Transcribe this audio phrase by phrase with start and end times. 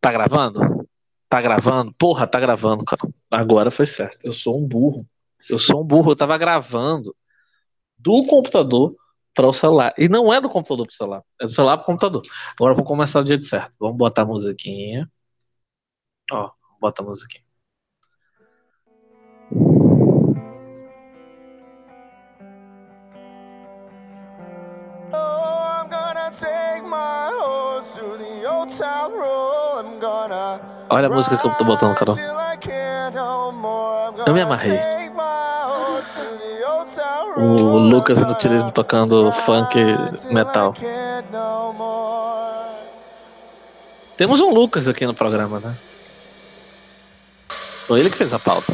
[0.00, 0.60] Tá gravando?
[1.28, 1.92] Tá gravando?
[1.98, 3.02] Porra, tá gravando, cara.
[3.30, 4.18] Agora foi certo.
[4.24, 5.04] Eu sou um burro.
[5.48, 6.12] Eu sou um burro.
[6.12, 7.14] Eu tava gravando
[7.98, 8.94] do computador
[9.34, 9.92] para o celular.
[9.98, 11.22] E não é do computador para o celular.
[11.40, 12.22] É do celular para o computador.
[12.58, 13.76] Agora vamos começar do jeito certo.
[13.80, 15.06] Vamos botar a musiquinha.
[16.32, 17.48] Ó, bota a musiquinha.
[30.90, 32.16] Olha a música que eu tô botando, Carol.
[34.26, 34.78] Eu me amarrei.
[37.36, 39.78] O Lucas Inutilismo tocando funk
[40.32, 40.74] metal.
[44.16, 45.76] Temos um Lucas aqui no programa, né?
[47.86, 48.72] Foi ele que fez a pauta.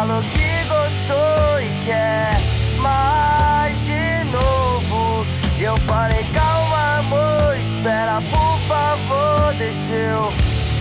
[0.00, 2.40] Falou que gostou e quer
[2.78, 5.26] mais de novo.
[5.60, 10.32] Eu falei, calma, amor, espera, por favor, deixa eu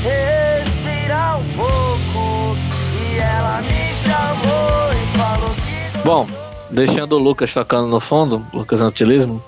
[0.03, 2.55] respirar um pouco.
[2.95, 5.97] E ela me chamou e falou que.
[6.05, 6.25] Bom,
[6.71, 9.43] deixando o Lucas tocando no fundo, Lucas Antilismo,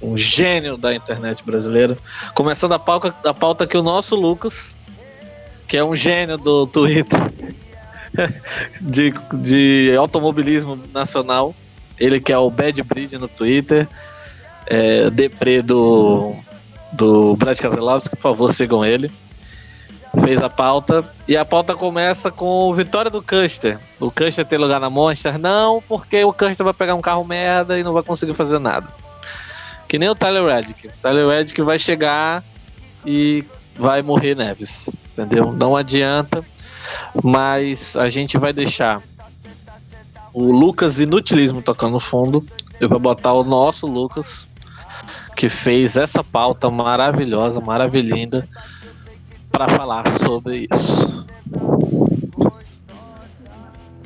[0.00, 1.98] um gênio da internet brasileira.
[2.34, 4.74] Começando a pauta, a pauta que o nosso Lucas,
[5.68, 7.20] que é um gênio do Twitter
[8.80, 11.54] de, de automobilismo nacional,
[11.98, 13.88] ele que é o Bad Breed no Twitter,
[14.66, 16.34] é, Depre do,
[16.92, 19.10] do Brad Keselowski, por favor, sigam ele.
[20.22, 23.78] Fez a pauta e a pauta começa com vitória do Custer.
[24.00, 25.38] O Custer tem lugar na Monster?
[25.38, 28.88] Não, porque o Custer vai pegar um carro merda e não vai conseguir fazer nada.
[29.86, 30.88] Que nem o Tyler Reddick.
[30.88, 32.42] O Tyler Reddick vai chegar
[33.04, 33.44] e
[33.78, 35.52] vai morrer Neves, entendeu?
[35.52, 36.42] Não adianta,
[37.22, 39.02] mas a gente vai deixar
[40.32, 42.46] o Lucas Inutilismo tocando no fundo.
[42.78, 44.46] Eu vou botar o nosso Lucas,
[45.34, 48.46] que fez essa pauta maravilhosa, maravilhinda,
[49.50, 51.26] para falar sobre isso.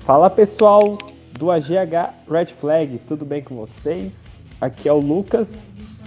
[0.06, 0.97] Fala pessoal
[1.33, 4.12] do AGH Red Flag, tudo bem com vocês?
[4.60, 5.49] Aqui é o Lucas,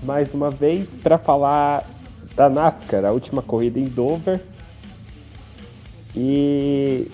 [0.04, 1.86] mais uma vez, para falar
[2.36, 4.40] da NASCAR, a última corrida em Dover.
[6.16, 7.10] E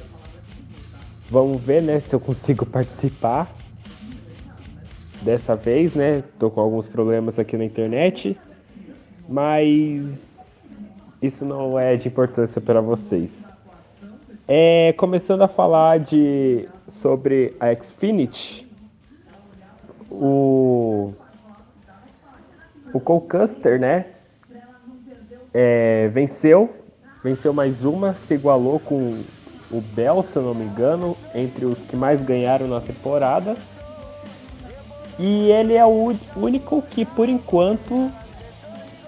[1.29, 3.49] vamos ver, né, se eu consigo participar
[5.21, 6.23] dessa vez, né?
[6.37, 8.37] Tô com alguns problemas aqui na internet,
[9.27, 10.05] mas
[11.21, 13.29] isso não é de importância para vocês.
[14.47, 16.67] É, começando a falar de
[17.01, 18.67] sobre a Xfinity,
[20.09, 21.13] o
[22.91, 24.05] o Cole né?
[25.53, 26.78] É, venceu,
[27.23, 29.21] venceu mais uma, se igualou com
[29.71, 33.55] o Bell, se eu não me engano, entre os que mais ganharam na temporada.
[35.17, 38.09] E ele é o único que, por enquanto,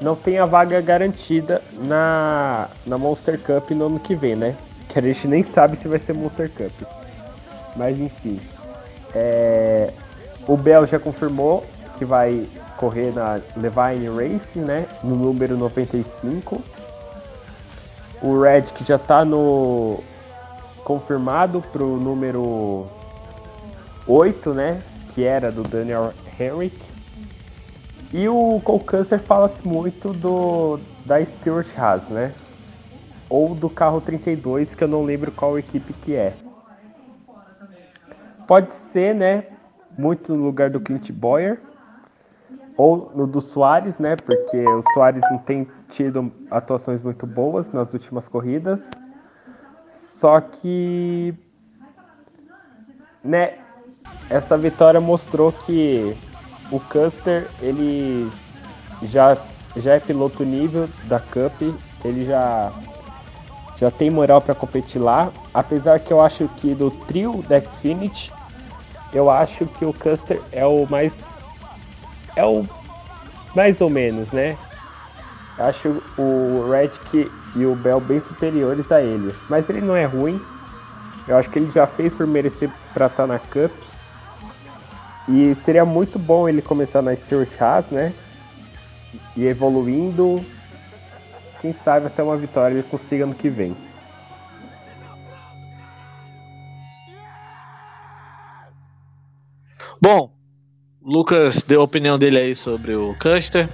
[0.02, 4.56] não tem a vaga garantida na, na Monster Cup no ano que vem, né?
[4.90, 6.88] Que a gente nem sabe se vai ser Monster Cup.
[7.76, 8.40] Mas enfim.
[9.16, 9.94] É,
[10.48, 11.66] o Bell já confirmou
[11.98, 12.48] que vai
[12.78, 14.88] correr na Levine Racing, né?
[15.04, 16.62] No número 95.
[18.22, 20.00] O Red que já está no
[20.84, 22.86] confirmado pro número
[24.08, 24.84] 8, né?
[25.14, 26.92] Que era do Daniel Henrique.
[28.14, 32.34] E o Cole Custer fala-se muito do da Stuart Haas, né?
[33.30, 36.34] Ou do carro 32, que eu não lembro qual equipe que é.
[38.48, 39.46] Pode ser, né?
[39.98, 41.60] Muito no lugar do Clint Boyer.
[42.76, 44.16] Ou no do Soares, né?
[44.18, 48.80] Porque o Soares não tem tido atuações muito boas nas últimas corridas.
[50.20, 51.34] Só que.
[53.24, 53.58] Né?
[54.30, 56.16] Essa vitória mostrou que
[56.72, 58.32] o Custer, ele
[59.04, 59.38] já,
[59.76, 61.62] já é piloto nível da Cup.
[62.04, 62.72] Ele já
[63.82, 65.32] já tem moral para competir lá.
[65.52, 68.32] Apesar que eu acho que do trio da Xfinity,
[69.12, 71.12] eu acho que o Custer é o mais.
[72.36, 72.64] É o
[73.56, 74.56] mais ou menos, né?
[75.62, 79.34] Acho o Reddick e o Bell bem superiores a ele.
[79.50, 80.42] Mas ele não é ruim.
[81.28, 83.72] Eu acho que ele já fez por merecer para estar na Cup.
[85.30, 88.14] E seria muito bom ele começar na Stuart Haas, né?
[89.38, 90.44] E evoluindo
[91.62, 93.76] quem sabe até uma vitória ele consiga no que vem.
[100.02, 100.32] Bom,
[101.04, 103.70] Lucas deu a opinião dele aí sobre o Custer.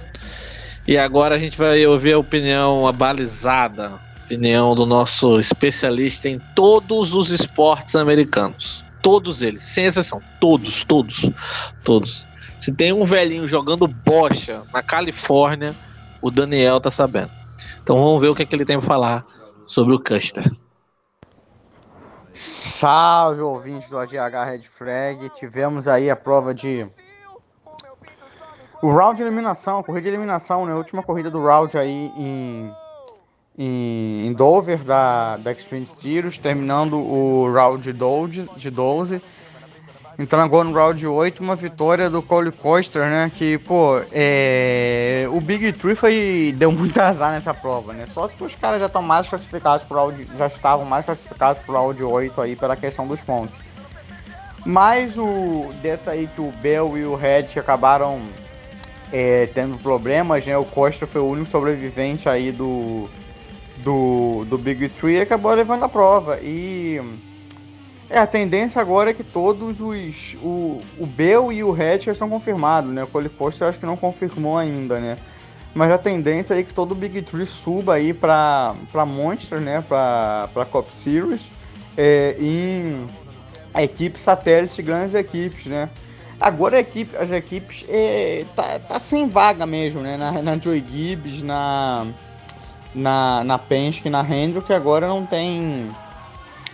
[0.88, 7.12] E agora a gente vai ouvir a opinião abalizada, opinião do nosso especialista em todos
[7.12, 8.82] os esportes americanos.
[9.02, 10.22] Todos eles, sem exceção.
[10.40, 11.30] Todos, todos,
[11.84, 12.26] todos.
[12.58, 15.76] Se tem um velhinho jogando bocha na Califórnia,
[16.22, 17.32] o Daniel tá sabendo.
[17.82, 19.26] Então vamos ver o que, é que ele tem pra falar
[19.66, 20.50] sobre o Custer.
[22.32, 25.28] Salve, ouvintes do AGH Red Flag.
[25.34, 26.86] Tivemos aí a prova de.
[28.80, 30.72] O round de eliminação, a corrida de eliminação, né?
[30.72, 32.72] A última corrida do round aí em,
[33.58, 38.48] em, em Dover, da, da Extreme Series, terminando o round de 12.
[38.56, 39.22] De 12
[40.20, 43.30] Entrando agora no round 8, uma vitória do Cole Coster, né?
[43.32, 45.28] Que, pô, é...
[45.30, 46.52] o Big Tree foi...
[46.58, 48.04] deu muito azar nessa prova, né?
[48.08, 50.28] Só que os caras já estão mais classificados pro round...
[50.36, 53.60] já estavam mais classificados pro round 8 aí pela questão dos pontos.
[54.66, 58.20] Mas o dessa aí que o Bell e o Red acabaram
[59.12, 60.56] é, tendo problemas, né?
[60.56, 63.08] O Costa foi o único sobrevivente aí do,
[63.78, 66.38] do, do Big Tree e acabou levando a prova.
[66.42, 67.00] E
[68.10, 70.36] é, a tendência agora é que todos os.
[70.42, 73.04] O, o Bell e o Hatch já são confirmados, né?
[73.04, 75.18] O Cole Post eu acho que não confirmou ainda, né?
[75.74, 79.84] Mas a tendência é que todo o Big Tree suba aí pra, pra Monster, né?
[79.86, 81.50] Pra, pra Cop Series.
[81.96, 83.06] É, em
[83.76, 85.90] equipes satélite, grandes equipes, né?
[86.40, 90.16] Agora a equipe, as equipes é, tá, tá sem vaga mesmo, né?
[90.16, 92.06] Na, na Gibbs, na,
[92.94, 95.90] na, na Penske, na Hendrick, agora não tem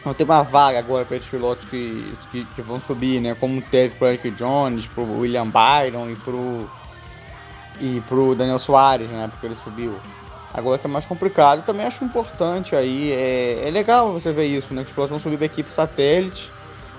[0.04, 3.34] não tem uma vaga agora para esses pilotos que, que, que, vão subir, né?
[3.40, 6.68] Como teve para Eric Jones, para William Byron e para o
[7.80, 9.28] e pro Daniel Soares, né?
[9.28, 9.98] Porque ele subiu.
[10.52, 11.64] Agora tá mais complicado.
[11.64, 13.12] Também acho importante aí.
[13.12, 14.82] É, é legal você ver isso, né?
[14.82, 16.52] Que os pilotos vão subir para equipe satélite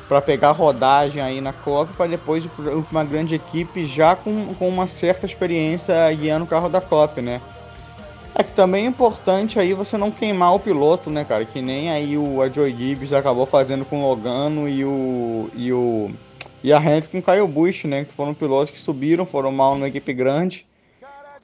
[0.08, 2.48] para pegar rodagem aí na Copa para depois
[2.92, 7.42] uma grande equipe já com, com uma certa experiência guiando o carro da Copa, né?
[8.38, 11.46] É que também é importante aí você não queimar o piloto, né, cara?
[11.46, 15.50] Que nem aí o a Joy Gibbs acabou fazendo com o Logano e o.
[15.56, 16.12] e o.
[16.62, 18.04] E a Hendrick com o Kyle né?
[18.04, 20.68] Que foram pilotos que subiram, foram mal numa equipe grande.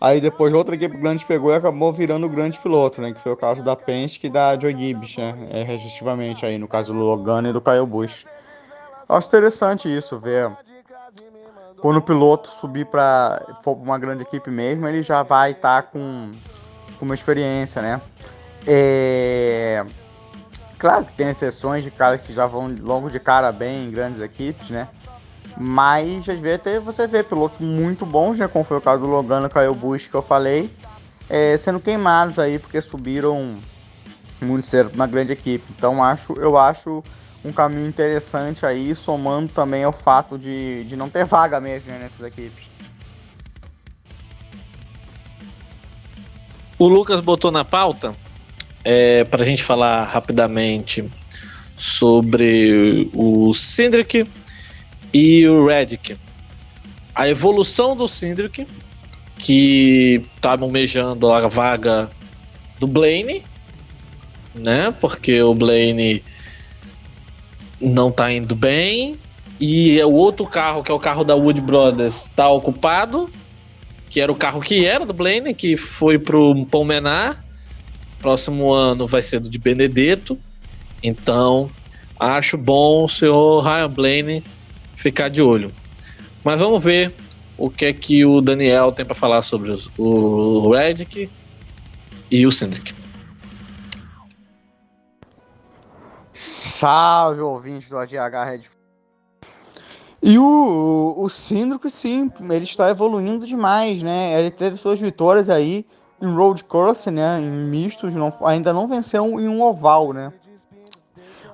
[0.01, 3.13] Aí depois outra equipe grande pegou e acabou virando o grande piloto, né?
[3.13, 5.47] Que foi o caso da Penske e da Joy Gibbs, né?
[5.51, 8.25] É, respectivamente aí, no caso do Logano e do Kyle Busch.
[9.11, 10.51] Acho interessante isso, ver
[11.81, 16.31] quando o piloto subir para uma grande equipe mesmo, ele já vai estar tá com
[16.97, 17.99] com uma experiência, né?
[18.65, 19.83] É...
[20.77, 24.21] Claro que tem exceções de caras que já vão logo de cara bem em grandes
[24.21, 24.87] equipes, né?
[25.57, 28.47] Mas às vezes você vê pilotos muito bons, né?
[28.47, 30.71] Como foi o caso do Logano Kyle Busch que eu falei,
[31.27, 33.57] é, sendo queimados aí porque subiram
[34.39, 35.65] muito cedo uma grande equipe.
[35.75, 37.03] Então acho, eu acho
[37.43, 41.99] um caminho interessante aí, somando também ao fato de, de não ter vaga mesmo né,
[41.99, 42.65] nessas equipes.
[46.77, 48.15] O Lucas botou na pauta
[48.83, 51.11] é, para a gente falar rapidamente
[51.75, 54.27] sobre o Cindric
[55.13, 56.17] e o Redick.
[57.13, 58.67] A evolução do Cindric,
[59.37, 62.09] que tá almejando a vaga
[62.79, 63.43] do Blaine,
[64.55, 64.91] né?
[64.99, 66.23] Porque o Blaine
[67.81, 69.19] não tá indo bem.
[69.59, 73.29] E o outro carro, que é o carro da Wood Brothers, tá ocupado
[74.11, 77.41] que era o carro que era do Blaine, que foi pro Palmenar.
[78.19, 80.37] Próximo ano vai ser do de Benedetto.
[81.01, 81.71] Então,
[82.19, 84.43] acho bom o senhor Ryan Blaine
[84.93, 85.71] ficar de olho.
[86.43, 87.13] Mas vamos ver
[87.57, 91.29] o que é que o Daniel tem para falar sobre os, o Redick
[92.29, 93.00] e o Cindric.
[96.41, 98.61] Salve, ouvintes do AGH Red
[100.23, 104.39] e o, o Síndrico, sim, ele está evoluindo demais, né?
[104.39, 105.83] Ele teve suas vitórias aí
[106.21, 107.39] em road course, né?
[107.39, 110.31] Em mistos, não, ainda não venceu em um oval, né?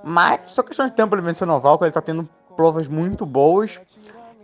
[0.04, 2.28] Mas só questão de tempo ele venceu no oval, porque ele está tendo
[2.58, 3.80] provas muito boas.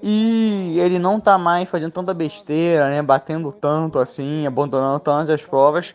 [0.02, 3.02] E ele não está mais fazendo tanta besteira, né?
[3.02, 5.94] Batendo tanto assim, abandonando tantas as provas.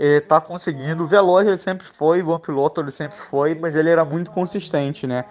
[0.00, 1.04] Ele tá conseguindo.
[1.04, 5.06] O Veloz ele sempre foi, bom piloto ele sempre foi, mas ele era muito consistente,
[5.06, 5.26] né?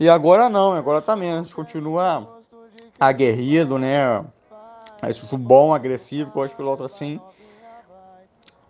[0.00, 1.52] E agora não, agora tá menos.
[1.52, 2.40] Continua
[2.98, 4.24] aguerrido, né?
[5.10, 7.20] Isso bom, agressivo, com os pilotos assim.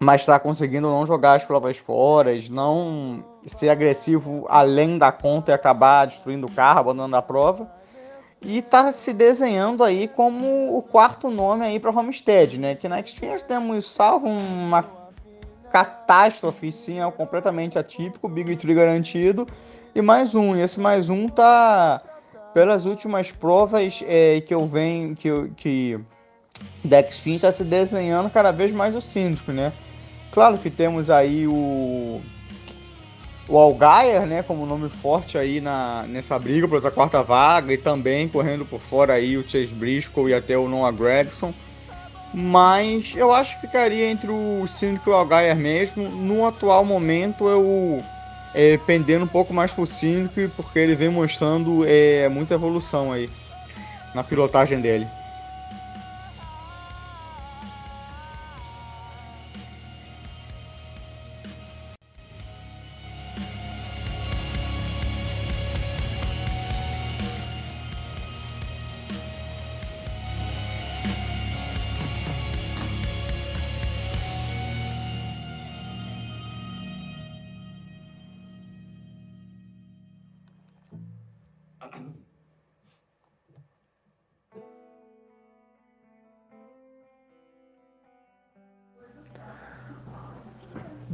[0.00, 5.54] Mas está conseguindo não jogar as provas fora, não ser agressivo além da conta e
[5.54, 7.70] acabar destruindo o carro, abandonando a prova.
[8.42, 12.75] E está se desenhando aí como o quarto nome aí para Homestead, né?
[12.75, 15.03] Que na Xfinity temos salvo uma
[15.75, 19.45] catástrofe, sim, é completamente atípico, Big Tree garantido
[19.93, 20.54] e mais um.
[20.54, 22.00] E esse mais um tá
[22.54, 25.99] pelas últimas provas é, que eu venho, que, que
[26.85, 29.73] Dex Fin está se desenhando cada vez mais o síndico, né?
[30.31, 32.21] Claro que temos aí o
[33.49, 37.76] o Algaia, né, como nome forte aí na, nessa briga por essa quarta vaga e
[37.76, 41.52] também correndo por fora aí o Chase Briscoe e até o Noah Gregson.
[42.36, 46.08] Mas eu acho que ficaria entre o Cynic e o Algaia mesmo.
[46.08, 48.02] No atual momento eu
[48.52, 53.30] é, pendendo um pouco mais pro Cynic porque ele vem mostrando é, muita evolução aí
[54.12, 55.08] na pilotagem dele.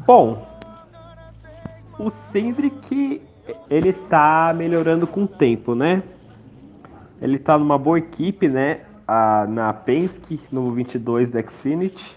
[0.07, 0.47] Bom,
[1.99, 3.23] o Cindric
[3.69, 6.03] ele tá melhorando com o tempo, né?
[7.21, 8.81] Ele tá numa boa equipe, né?
[9.07, 12.17] A, na Penske, no 22 da Xfinity.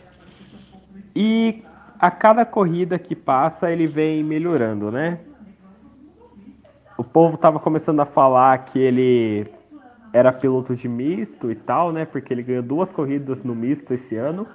[1.15, 1.63] E
[1.99, 5.19] a cada corrida que passa, ele vem melhorando, né?
[7.13, 9.47] Povo tava começando a falar que ele
[10.11, 12.05] era piloto de misto e tal, né?
[12.05, 14.47] Porque ele ganhou duas corridas no misto esse ano.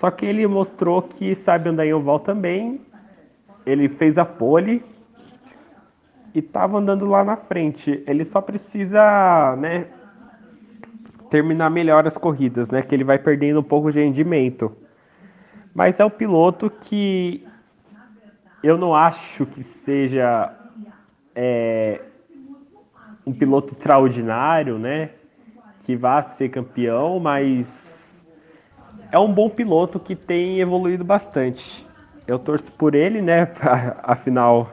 [0.00, 2.80] Só que ele mostrou que sabe andar em oval também.
[3.66, 4.84] Ele fez a pole
[6.32, 8.04] e estava andando lá na frente.
[8.06, 9.86] Ele só precisa, né,
[11.28, 14.76] terminar melhor as corridas, né, que ele vai perdendo um pouco de rendimento.
[15.74, 17.44] Mas é o piloto que
[18.62, 20.52] eu não acho que seja
[21.40, 22.00] é,
[23.24, 25.10] um piloto extraordinário, né,
[25.84, 27.64] que vá ser campeão, mas
[29.12, 31.86] é um bom piloto que tem evoluído bastante.
[32.26, 33.48] Eu torço por ele, né?
[34.02, 34.72] Afinal,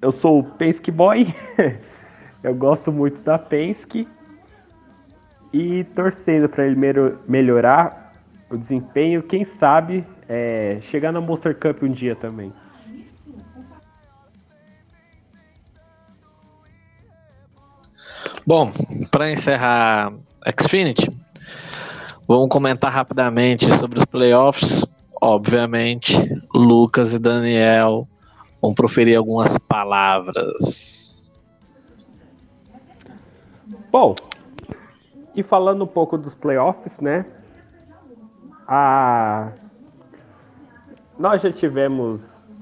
[0.00, 1.34] eu sou o Penske Boy.
[2.44, 4.06] eu gosto muito da Penske.
[5.52, 6.78] E torcendo para ele
[7.28, 8.14] melhorar
[8.48, 12.52] o desempenho, quem sabe é, chegar na Monster Cup um dia também.
[18.46, 18.70] Bom,
[19.10, 20.12] para encerrar
[20.60, 21.10] Xfinity,
[22.26, 25.04] Vamos comentar rapidamente sobre os playoffs.
[25.20, 26.14] Obviamente,
[26.54, 28.08] Lucas e Daniel
[28.60, 31.50] vão proferir algumas palavras.
[33.90, 34.14] Bom,
[35.34, 37.26] e falando um pouco dos playoffs, né?
[38.66, 39.50] A...
[41.18, 42.20] Nós já tivemos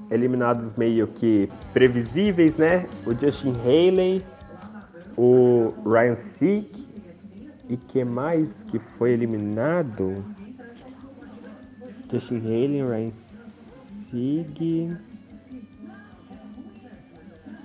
[0.09, 2.85] eliminados meio que previsíveis, né?
[3.05, 4.21] O Justin Haley,
[5.23, 6.87] o Ryan Sick
[7.69, 10.25] e que mais que foi eliminado?
[12.11, 13.11] Justin Haley, Ryan
[14.09, 14.97] Sieg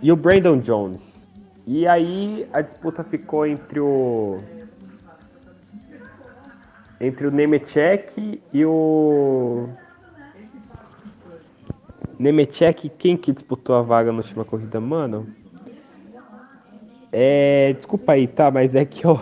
[0.03, 1.01] e o Brandon Jones.
[1.67, 4.39] E aí a disputa ficou entre o
[7.01, 9.67] entre o Nemechek e o
[12.19, 15.27] Nemechek, quem que disputou a vaga na última corrida, mano?
[17.19, 19.19] É, desculpa aí, tá, mas é que eu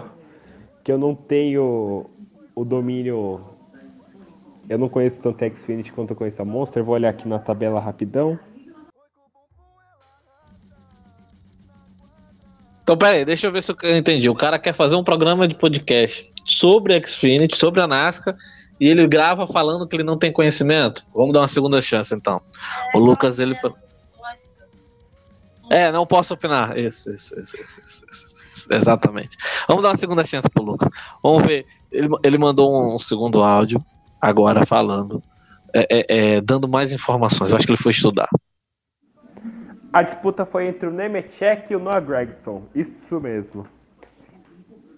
[0.83, 2.11] que eu não tenho
[2.53, 3.41] o domínio.
[4.69, 6.83] Eu não conheço tanto a Xfinity quanto eu conheço a Monster.
[6.83, 8.37] Vou olhar aqui na tabela rapidão.
[12.83, 14.29] Então, pera aí, deixa eu ver se eu entendi.
[14.29, 18.37] O cara quer fazer um programa de podcast sobre a Xfinity, sobre a NASCAR,
[18.81, 21.07] e ele grava falando que ele não tem conhecimento.
[21.15, 22.43] Vamos dar uma segunda chance, então.
[22.93, 23.57] o Lucas, ele.
[25.71, 26.77] É, não posso opinar.
[26.79, 27.81] Isso, isso, isso, isso,
[28.11, 28.35] isso.
[28.71, 29.37] Exatamente.
[29.67, 30.89] Vamos dar uma segunda chance pro Lucas.
[31.23, 31.67] Vamos ver.
[31.91, 33.85] Ele, ele mandou um segundo áudio
[34.21, 35.23] agora falando,
[35.75, 37.51] é, é, é, dando mais informações.
[37.51, 38.29] Eu acho que ele foi estudar.
[39.93, 42.63] A disputa foi entre o Nemechek e o Noah Gregson.
[42.75, 43.67] Isso mesmo.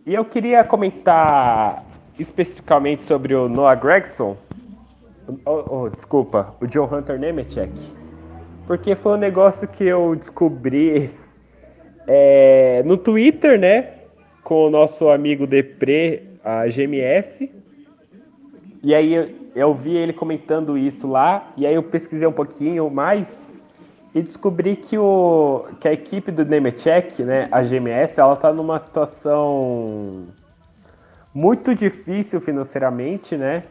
[0.06, 1.84] E eu queria comentar
[2.18, 4.36] especificamente sobre o Noah Gregson.
[5.44, 7.72] Oh, oh, desculpa, o John Hunter Nemechek.
[8.66, 11.10] Porque foi um negócio que eu descobri
[12.06, 13.94] é, no Twitter, né?
[14.42, 17.50] Com o nosso amigo Depre, a GMS.
[18.82, 21.52] E aí eu, eu vi ele comentando isso lá.
[21.56, 23.26] E aí eu pesquisei um pouquinho mais
[24.14, 28.78] e descobri que, o, que a equipe do Nemechek, né, a GMS, ela está numa
[28.78, 30.26] situação
[31.34, 33.64] muito difícil financeiramente, né?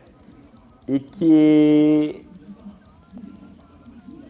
[0.87, 2.24] E que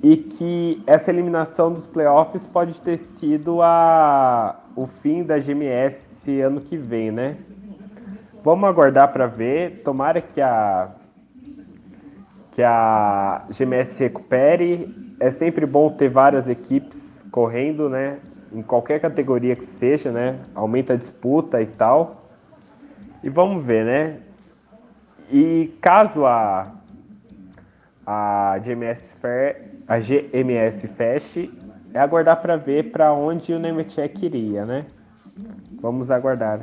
[0.05, 5.97] e que essa eliminação dos playoffs pode ter sido a, o fim da GMS
[6.45, 7.37] ano que vem, né?
[8.43, 9.81] Vamos aguardar para ver.
[9.83, 10.91] Tomara que a
[12.51, 18.19] que a GMS recupere é sempre bom ter várias equipes correndo, né?
[18.53, 20.39] Em qualquer categoria que seja, né?
[20.53, 22.29] Aumenta a disputa e tal.
[23.23, 24.19] E vamos ver, né?
[25.31, 26.71] E caso a
[28.05, 31.51] a GMS, Fair, a GMS feche,
[31.93, 34.85] é aguardar para ver para onde o Nemetchek iria, né?
[35.81, 36.61] Vamos aguardar.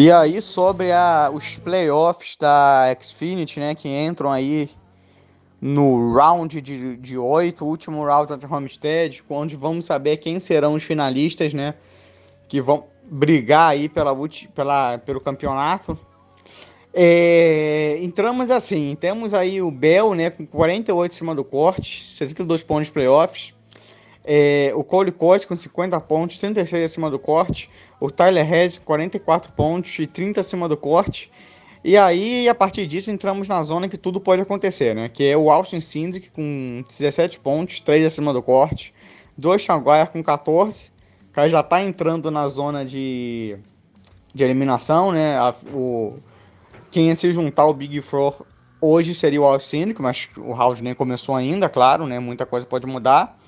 [0.00, 4.70] E aí, sobre a, os playoffs da Xfinity, né, que entram aí
[5.60, 11.52] no round de, 8, último round de Homestead, onde vamos saber quem serão os finalistas,
[11.52, 11.74] né,
[12.48, 14.16] que vão brigar aí pela,
[14.54, 15.98] pela, pelo campeonato.
[16.94, 22.62] É, entramos assim, temos aí o Bell, né, com 48 em cima do corte, 72
[22.62, 23.52] pontos de playoffs.
[24.32, 27.68] É, o Cole Cote com 50 pontos, 36 acima do corte.
[27.98, 31.32] O Tyler Head, 44 pontos e 30 acima do corte.
[31.82, 35.08] E aí, a partir disso, entramos na zona que tudo pode acontecer, né?
[35.08, 38.94] Que é o Austin Cindric com 17 pontos, 3 acima do corte.
[39.36, 40.92] Dois Maguire com 14.
[41.28, 43.56] O cara já tá entrando na zona de,
[44.32, 45.38] de eliminação, né?
[45.38, 46.20] A, o,
[46.88, 48.46] quem ia se juntar ao Big Four
[48.80, 52.20] hoje seria o Austin mas o round nem começou ainda, claro, né?
[52.20, 53.39] Muita coisa pode mudar.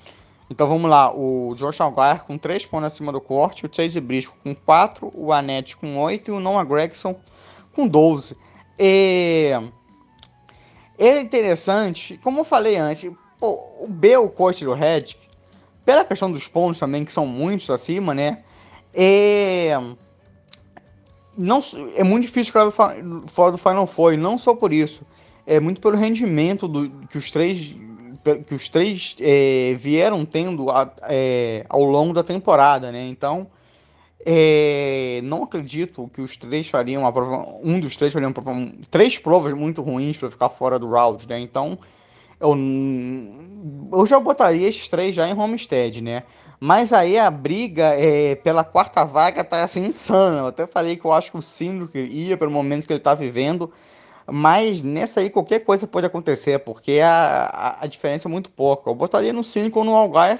[0.53, 4.37] Então vamos lá, o Josh Algar com 3 pontos acima do corte, o Chase Briscoe
[4.43, 7.15] com 4, o Anete com 8 e o Noah Gregson
[7.73, 8.37] com 12.
[8.77, 9.49] E...
[10.95, 15.15] Ele é interessante, como eu falei antes, pô, o B, o coach do Red,
[15.83, 18.43] pela questão dos pontos também, que são muitos acima, né?
[18.93, 19.75] É,
[21.35, 21.61] não,
[21.95, 25.01] é muito difícil ficar fora do Final Four, não só por isso.
[25.47, 27.75] É muito pelo rendimento do, que os três
[28.45, 33.05] que os três é, vieram tendo a, é, ao longo da temporada, né?
[33.07, 33.47] Então,
[34.25, 39.17] é, não acredito que os três fariam prova, um dos três faria uma prova, três
[39.17, 41.39] provas muito ruins para ficar fora do round, né?
[41.39, 41.77] Então,
[42.39, 42.57] eu,
[43.91, 46.23] eu já botaria esses três já em Homestead, né?
[46.59, 50.39] Mas aí a briga é, pela quarta vaga tá assim insana.
[50.39, 53.13] Eu até falei que eu acho que o Sindro ia pelo momento que ele tá
[53.13, 53.69] vivendo
[54.31, 58.89] mas nessa aí qualquer coisa pode acontecer, porque a, a, a diferença é muito pouca.
[58.89, 60.39] Eu botaria no 5 ou no Algar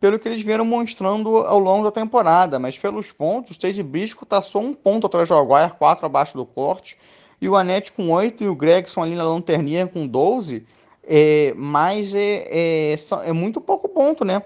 [0.00, 4.24] pelo que eles vieram mostrando ao longo da temporada, mas pelos pontos, o Stage Briscoe
[4.24, 6.96] está só um ponto atrás do Algar, 4 abaixo do corte,
[7.40, 10.64] e o Anete com 8 e o Gregson ali na lanterninha com 12,
[11.04, 14.42] é, mas é, é, é muito pouco ponto, né?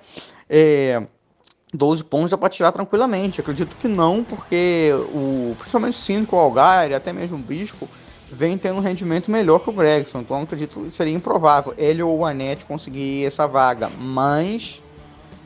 [0.48, 1.02] É,
[1.74, 3.40] 12 pontos dá para tirar tranquilamente.
[3.40, 7.88] Acredito que não, porque o, principalmente o 5, o Algar até mesmo o Briscoe
[8.34, 10.20] vem tendo um rendimento melhor que o Gregson.
[10.20, 13.88] Então acredito que seria improvável ele ou o Anete conseguir essa vaga.
[13.88, 14.82] Mas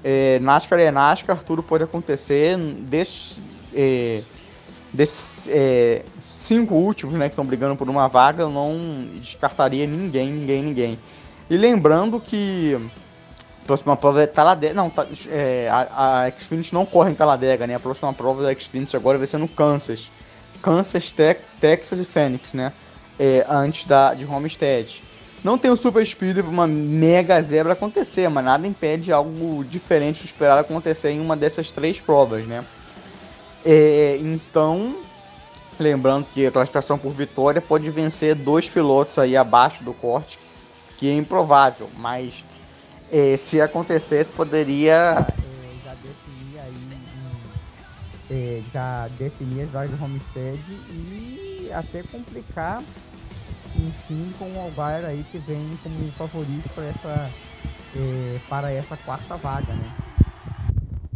[0.05, 2.57] é, NASCAR é NASCAR, tudo pode acontecer.
[2.57, 3.39] Desses,
[3.75, 4.23] é,
[4.93, 10.31] desses é, cinco últimos né, que estão brigando por uma vaga, eu não descartaria ninguém,
[10.31, 10.99] ninguém, ninguém.
[11.51, 12.79] E lembrando que
[13.63, 14.75] a próxima prova é Taladega.
[14.75, 17.75] Não, tá, é, a, a Xfinity não corre em Taladega, né?
[17.75, 20.11] A próxima prova da Xfinity agora vai ser no Kansas.
[20.57, 22.73] Kansas, Te Texas e Phoenix, né?
[23.19, 25.03] É, antes da, de Homestead.
[25.43, 30.21] Não tem o Super Speed para uma mega zebra acontecer, mas nada impede algo diferente
[30.21, 32.65] de esperar acontecer em uma dessas três provas, né?
[33.65, 34.97] É, então,
[35.79, 40.39] lembrando que a classificação por vitória pode vencer dois pilotos aí abaixo do corte,
[40.97, 42.45] que é improvável, mas
[43.13, 45.27] é, se acontecesse poderia
[48.31, 52.83] é, já definir as vagas do Homestead e até complicar,
[53.77, 57.31] enfim, com o Algar aí que vem como favorito para essa,
[57.97, 59.93] é, para essa quarta vaga, né?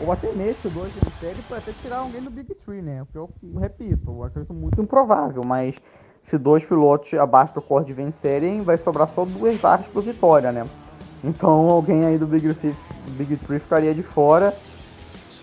[0.02, 3.04] Ou até mesmo 2 de série pode até tirar alguém do Big Tree, né?
[3.04, 5.74] Porque eu repito, eu acredito muito improvável, mas
[6.24, 10.64] se dois pilotos abaixo do corte vencerem, vai sobrar só duas vagas por vitória, né?
[11.22, 12.74] Então alguém aí do Big Tree,
[13.10, 14.56] Big Tree ficaria de fora,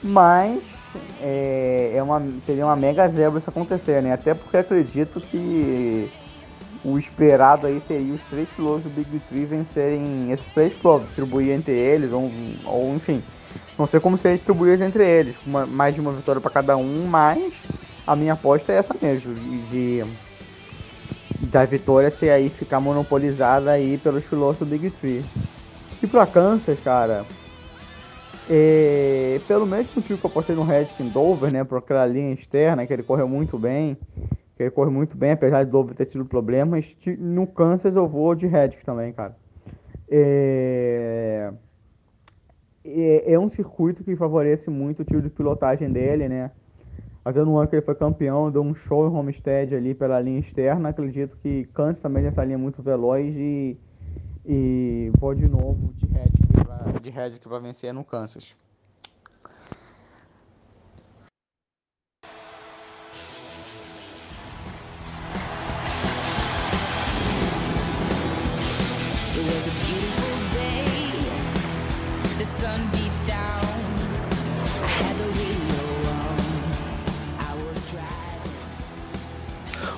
[0.04, 0.77] mas
[1.22, 4.14] é, é uma, seria uma mega zebra isso acontecer, né?
[4.14, 6.12] Até porque acredito que
[6.84, 11.52] o esperado aí seria os três pilotos do Big Three vencerem esses três pilotos, distribuir
[11.52, 12.32] entre eles, ou,
[12.66, 13.22] ou enfim.
[13.78, 17.06] Não sei como seria distribuir entre eles, uma, mais de uma vitória para cada um,
[17.08, 17.54] mas
[18.06, 20.06] a minha aposta é essa mesmo, de, de
[21.48, 25.24] da vitória ser aí ficar monopolizada aí pelos pilotos do Big Three.
[26.02, 27.26] E para Kansas, cara,
[29.48, 32.94] pelo mesmo motivo que eu postei no Redkin Dover, né, por aquela linha externa, que
[32.94, 33.98] ele correu muito bem,
[34.56, 36.86] que ele corre muito bem, apesar de Dover ter tido problemas.
[37.20, 39.36] No Kansas eu vou de Reddick também, cara.
[40.10, 41.52] É...
[42.86, 43.34] é...
[43.34, 46.52] é um circuito que favorece muito o tiro de pilotagem dele, né?
[47.24, 50.40] Até no ano que ele foi campeão, deu um show em Homestead ali pela linha
[50.40, 50.88] externa.
[50.88, 53.78] Acredito que Kansas também nessa linha muito veloz e,
[54.48, 58.56] e vou de novo de Reddick pra, de Reddick para vencer no Kansas.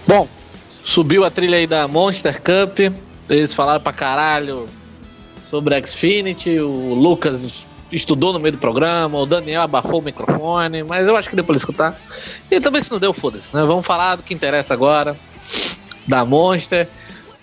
[0.07, 0.27] Bom,
[0.67, 3.08] subiu a trilha aí da Monster Cup.
[3.29, 4.67] Eles falaram pra caralho
[5.45, 6.59] sobre a Xfinity.
[6.59, 9.17] O Lucas estudou no meio do programa.
[9.17, 10.83] O Daniel abafou o microfone.
[10.83, 11.99] Mas eu acho que deu pra ele escutar.
[12.49, 13.63] E também se não deu, foda-se, né?
[13.63, 15.15] Vamos falar do que interessa agora.
[16.07, 16.87] Da Monster.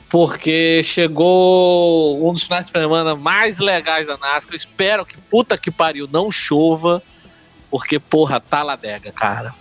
[0.08, 4.52] Porque chegou um dos finais de semana mais legais da NASCAR.
[4.52, 7.02] Eu espero que puta que pariu não chova.
[7.70, 9.52] Porque, porra, tá ladega, cara.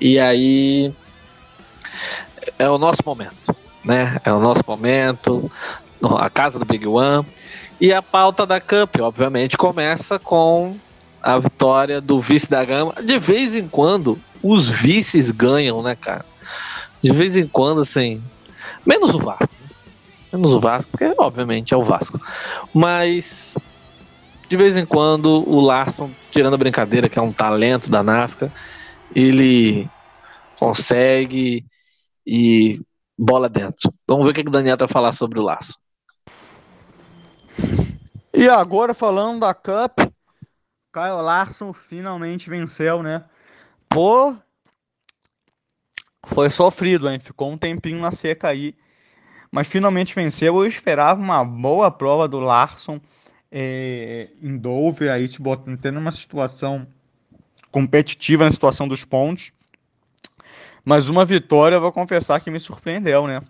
[0.00, 0.92] E aí
[2.58, 3.54] é o nosso momento,
[3.84, 4.18] né?
[4.24, 5.50] É o nosso momento,
[6.18, 7.26] a casa do Big One.
[7.80, 10.76] E a pauta da Cup, obviamente, começa com
[11.22, 12.94] a vitória do vice da gama.
[13.02, 16.24] De vez em quando, os vices ganham, né, cara?
[17.02, 18.22] De vez em quando, assim.
[18.86, 19.54] Menos o Vasco.
[19.60, 19.68] Né?
[20.32, 22.20] Menos o Vasco, porque, obviamente, é o Vasco.
[22.72, 23.56] Mas.
[24.48, 28.52] De vez em quando, o Larson, tirando a brincadeira, que é um talento da NASCAR,
[29.14, 29.88] ele
[30.58, 31.64] consegue
[32.26, 32.80] e
[33.22, 33.90] bola dentro.
[34.06, 35.78] Vamos ver o que, que o Daniel vai falar sobre o laço.
[38.34, 40.00] E agora falando da Cup,
[40.92, 43.24] Kyle Larson finalmente venceu, né?
[43.88, 44.34] Pô,
[46.26, 47.20] foi sofrido, hein?
[47.20, 48.74] Ficou um tempinho na seca aí,
[49.50, 50.56] mas finalmente venceu.
[50.56, 53.00] Eu esperava uma boa prova do Larson
[53.50, 56.86] é, em Dover, aí te botando, tendo uma situação
[57.70, 59.52] competitiva na situação dos pontos.
[60.84, 63.40] Mas uma vitória, eu vou confessar que me surpreendeu, né?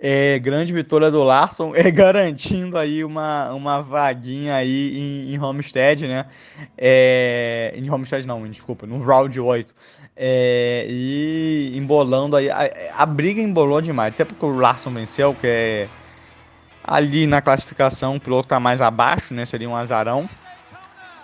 [0.00, 6.06] É, grande vitória do Larson, é garantindo aí uma, uma vaguinha aí em, em Homestead,
[6.06, 6.26] né?
[6.76, 9.74] É, em Homestead não, desculpa, no round 8.
[10.16, 15.46] É, e embolando aí, a, a, briga embolou demais, até porque o Larson venceu, que
[15.46, 15.88] é
[16.82, 19.44] ali na classificação o piloto tá mais abaixo, né?
[19.44, 20.28] Seria um azarão.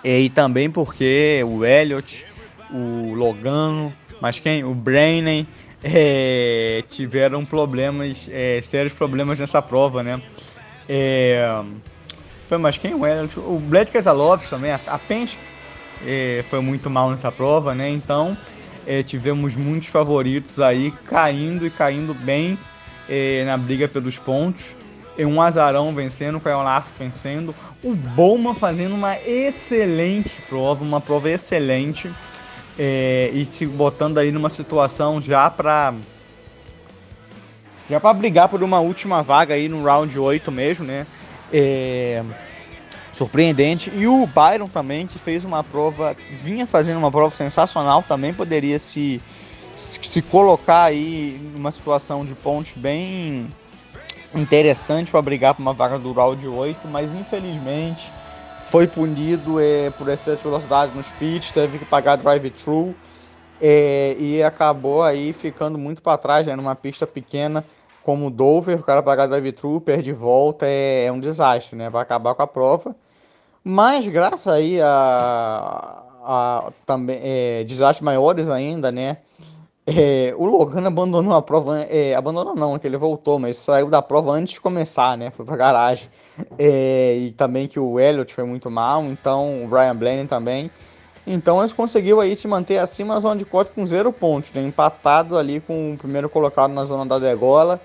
[0.03, 2.27] E também porque o Elliott,
[2.71, 4.65] o Logano, mas quem?
[4.65, 5.47] O Brainen
[5.83, 10.19] é, tiveram problemas, é, sérios problemas nessa prova, né?
[10.89, 11.63] É,
[12.49, 12.95] foi mais quem?
[12.95, 15.37] O, Elliot, o Bled Keselowski também, a, a Penske
[16.07, 17.91] é, foi muito mal nessa prova, né?
[17.91, 18.35] Então
[18.87, 22.59] é, tivemos muitos favoritos aí caindo e caindo bem
[23.07, 24.65] é, na briga pelos pontos.
[25.19, 26.61] Um azarão vencendo, o Caio
[26.99, 32.11] vencendo, o Bowman fazendo uma excelente prova, uma prova excelente
[32.79, 35.95] é, e te botando aí numa situação já para
[37.89, 41.07] já para brigar por uma última vaga aí no round 8 mesmo, né?
[41.53, 42.25] É,
[43.13, 43.93] surpreendente.
[43.95, 48.79] E o Byron também, que fez uma prova, vinha fazendo uma prova sensacional, também poderia
[48.79, 49.21] se,
[49.77, 53.49] se colocar aí numa situação de pontos bem
[54.35, 58.11] interessante para brigar por uma vaga do round 8, mas infelizmente
[58.65, 62.95] foi punido é, por excesso de velocidade nos pits, teve que pagar drive-thru
[63.61, 67.65] é, e acabou aí ficando muito para trás, né, numa pista pequena
[68.03, 72.35] como Dover, o cara pagar drive-thru, perde volta, é, é, um desastre, né, vai acabar
[72.35, 72.97] com a prova.
[73.63, 79.19] Mas graças aí a, a também é, desastres maiores ainda, né,
[79.87, 84.01] é, o Logan abandonou a prova, é, abandonou não, que ele voltou, mas saiu da
[84.01, 85.31] prova antes de começar, né?
[85.31, 86.09] Foi pra garagem.
[86.59, 90.71] É, e também que o Elliott foi muito mal, então o Brian Blaney também.
[91.27, 94.63] Então eles conseguiu aí se manter acima da zona de corte com zero pontos, né?
[94.63, 97.81] Empatado ali com o primeiro colocado na zona da degola.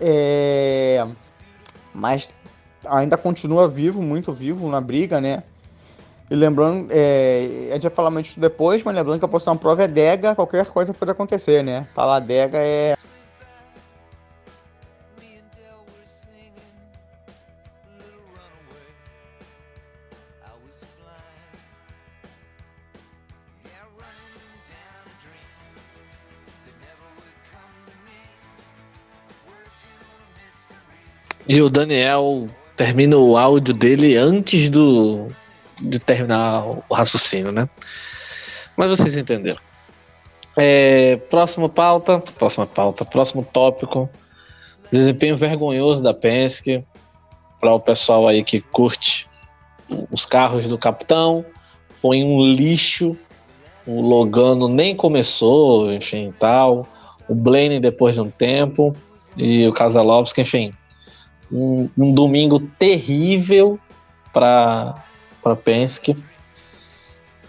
[0.00, 1.04] É,
[1.92, 2.30] mas
[2.84, 5.42] ainda continua vivo, muito vivo na briga, né?
[6.28, 9.56] E lembrando, é, a gente vai falar mais disso depois, mas lembrando que a posição
[9.56, 11.86] prova é Dega, qualquer coisa pode acontecer, né?
[11.94, 12.96] Tá lá Dega é.
[31.48, 35.28] E o Daniel termina o áudio dele antes do,
[35.88, 37.68] de terminar o raciocínio, né?
[38.76, 39.60] Mas vocês entenderam.
[40.56, 44.08] É, próxima pauta, próxima pauta, próximo tópico.
[44.90, 46.78] Desempenho vergonhoso da Penske.
[47.60, 49.26] Para o pessoal aí que curte
[50.10, 51.44] os carros do capitão.
[52.00, 53.16] Foi um lixo.
[53.86, 56.86] O Logano nem começou, enfim, tal.
[57.28, 58.96] O Blaine depois de um tempo.
[59.36, 60.72] E o Kazalovski, enfim.
[61.52, 63.78] Um, um domingo terrível
[65.46, 66.16] para Penske.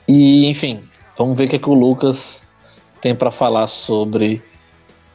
[0.08, 0.80] E, enfim,
[1.18, 2.44] vamos ver o que, é que o Lucas
[3.02, 4.40] tem para falar sobre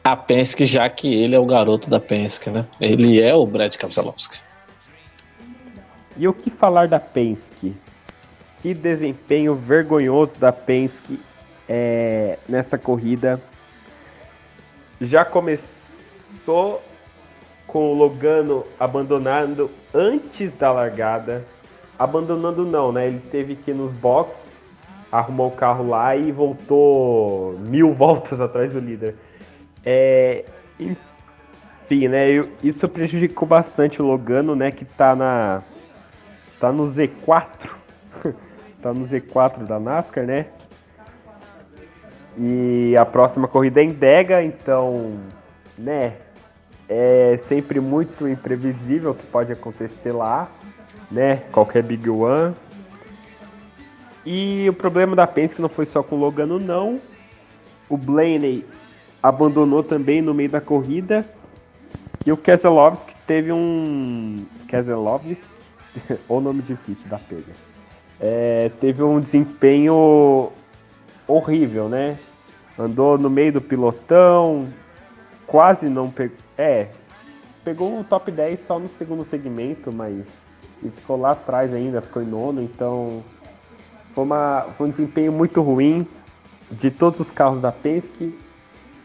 [0.03, 2.65] a Penske, já que ele é o garoto da Penske, né?
[2.81, 4.41] Ele é o Brad Keselowski.
[6.17, 7.73] E o que falar da Penske?
[8.61, 11.17] Que desempenho vergonhoso da Penske
[11.69, 13.41] é, nessa corrida.
[14.99, 16.83] Já começou
[17.65, 21.45] com o Logano abandonando antes da largada.
[21.97, 23.07] Abandonando não, né?
[23.07, 24.43] Ele teve que ir nos boxes
[25.13, 29.15] arrumou o carro lá e voltou mil voltas atrás do líder.
[29.85, 30.43] É,
[30.79, 32.25] enfim, né?
[32.63, 34.71] Isso prejudicou bastante o Logano, né?
[34.71, 35.61] Que tá na.
[36.59, 37.69] tá no Z4.
[38.81, 40.47] tá no Z4 da NASCAR, né?
[42.35, 45.19] E a próxima corrida é em Dega, então,
[45.77, 46.13] né?
[46.89, 50.49] É sempre muito imprevisível o que pode acontecer lá,
[51.13, 51.43] né?
[51.51, 52.55] Qualquer Big One.
[54.25, 56.99] E o problema da Penske não foi só com o Logano, não.
[57.87, 58.65] O Blaney
[59.21, 61.25] abandonou também no meio da corrida.
[62.25, 64.45] E o Keselowski teve um.
[64.67, 65.37] Keselowski?
[66.27, 67.53] o nome difícil da pega.
[68.19, 70.51] É, teve um desempenho
[71.27, 72.17] horrível, né?
[72.79, 74.67] Andou no meio do pilotão,
[75.45, 76.37] quase não pegou.
[76.57, 76.87] É,
[77.63, 80.23] pegou o top 10 só no segundo segmento, mas
[80.83, 83.23] e ficou lá atrás ainda, ficou em nono, então
[84.13, 86.07] foi, uma, foi um desempenho muito ruim
[86.71, 88.37] de todos os carros da Penske.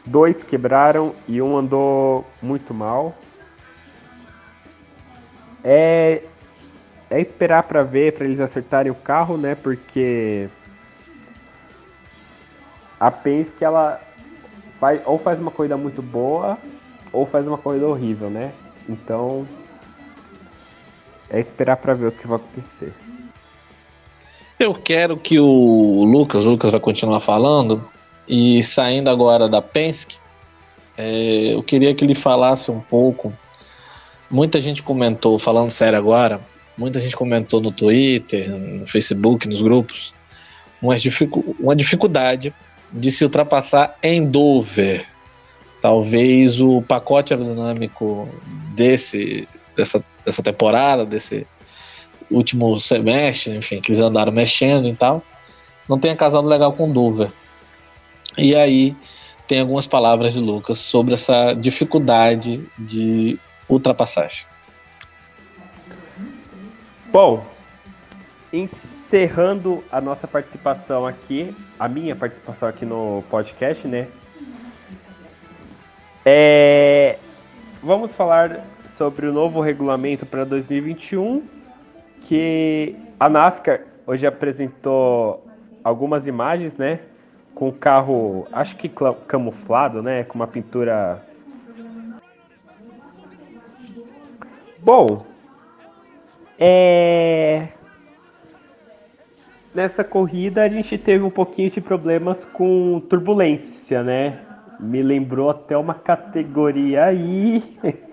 [0.05, 3.15] Dois quebraram e um andou muito mal.
[5.63, 6.23] É,
[7.11, 9.55] é esperar para ver, para eles acertarem o carro, né?
[9.55, 10.49] Porque
[12.99, 14.01] a Penske ela
[14.81, 16.59] faz, ou faz uma corrida muito boa
[17.13, 18.53] ou faz uma corrida horrível, né?
[18.89, 19.47] Então
[21.31, 22.93] é esperar para ver o que vai acontecer.
[24.59, 27.81] Eu quero que o Lucas, o Lucas vai continuar falando,
[28.27, 30.19] e saindo agora da Penske,
[30.97, 33.33] é, eu queria que ele falasse um pouco.
[34.31, 36.41] Muita gente comentou, falando sério agora,
[36.77, 40.15] muita gente comentou no Twitter, no Facebook, nos grupos,
[40.83, 42.53] uma, dificu uma dificuldade
[42.93, 45.07] de se ultrapassar em Dover.
[45.81, 48.29] Talvez o pacote aerodinâmico
[48.75, 51.47] desse, dessa, dessa temporada, desse,
[52.31, 55.23] último semestre, enfim, que eles andaram mexendo e tal,
[55.89, 57.31] não tenha casado legal com Dover.
[58.37, 58.95] E aí
[59.47, 63.39] tem algumas palavras de Lucas sobre essa dificuldade de
[63.69, 64.47] ultrapassagem.
[67.11, 67.45] Bom,
[68.53, 74.09] encerrando a nossa participação aqui, a minha participação aqui no podcast, né?
[76.25, 77.19] É,
[77.83, 78.63] vamos falar
[78.99, 81.43] sobre o novo regulamento para 2021
[82.23, 85.47] que a NASCAR hoje apresentou
[85.85, 86.99] algumas imagens, né?
[87.55, 88.91] Com o carro, acho que
[89.27, 90.25] camuflado, né?
[90.25, 91.23] Com uma pintura.
[94.81, 95.25] Bom,
[96.59, 97.69] é.
[99.73, 104.41] Nessa corrida a gente teve um pouquinho de problemas com turbulência, né?
[104.81, 107.63] Me lembrou até uma categoria aí.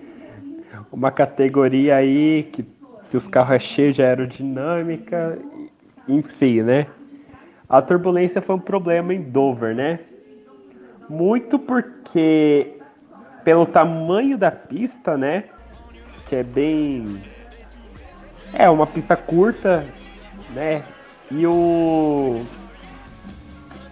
[0.92, 2.64] uma categoria aí que
[3.10, 5.38] que os carros é cheio de aerodinâmica,
[6.08, 6.86] enfim, né?
[7.68, 10.00] A turbulência foi um problema em Dover, né?
[11.08, 12.78] Muito porque
[13.44, 15.44] pelo tamanho da pista, né?
[16.28, 17.22] Que é bem
[18.52, 19.84] é uma pista curta,
[20.54, 20.82] né?
[21.30, 22.40] E o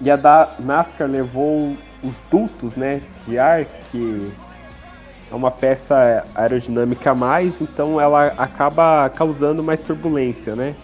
[0.01, 4.31] e a da NASCAR levou os dutos, né, de ar que
[5.35, 10.77] é uma peça aerodinâmica a mais, então ela acaba causando mais turbulência, né?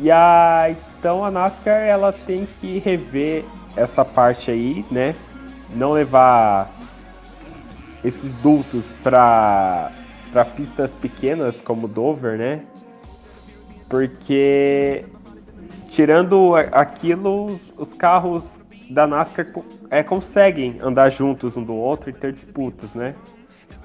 [0.00, 3.44] E a então a NASCAR ela tem que rever
[3.76, 5.14] essa parte aí, né?
[5.70, 6.72] Não levar
[8.02, 9.92] esses dutos para
[10.32, 12.62] para pistas pequenas como Dover, né?
[13.88, 15.04] Porque
[15.92, 18.42] tirando aquilo, os carros
[18.94, 19.46] da NASCAR
[19.90, 23.14] é, conseguem andar juntos um do outro e ter disputas, né?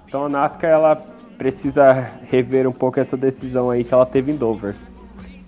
[0.06, 0.96] Então a NASCAR ela
[1.38, 1.92] precisa
[2.30, 4.76] rever um pouco essa decisão aí que ela teve em Dover,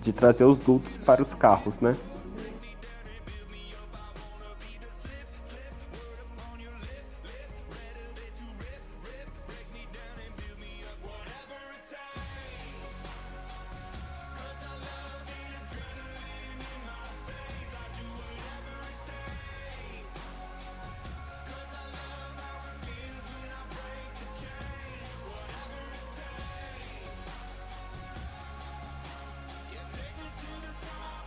[0.02, 1.92] de trazer os dutos para os carros, né?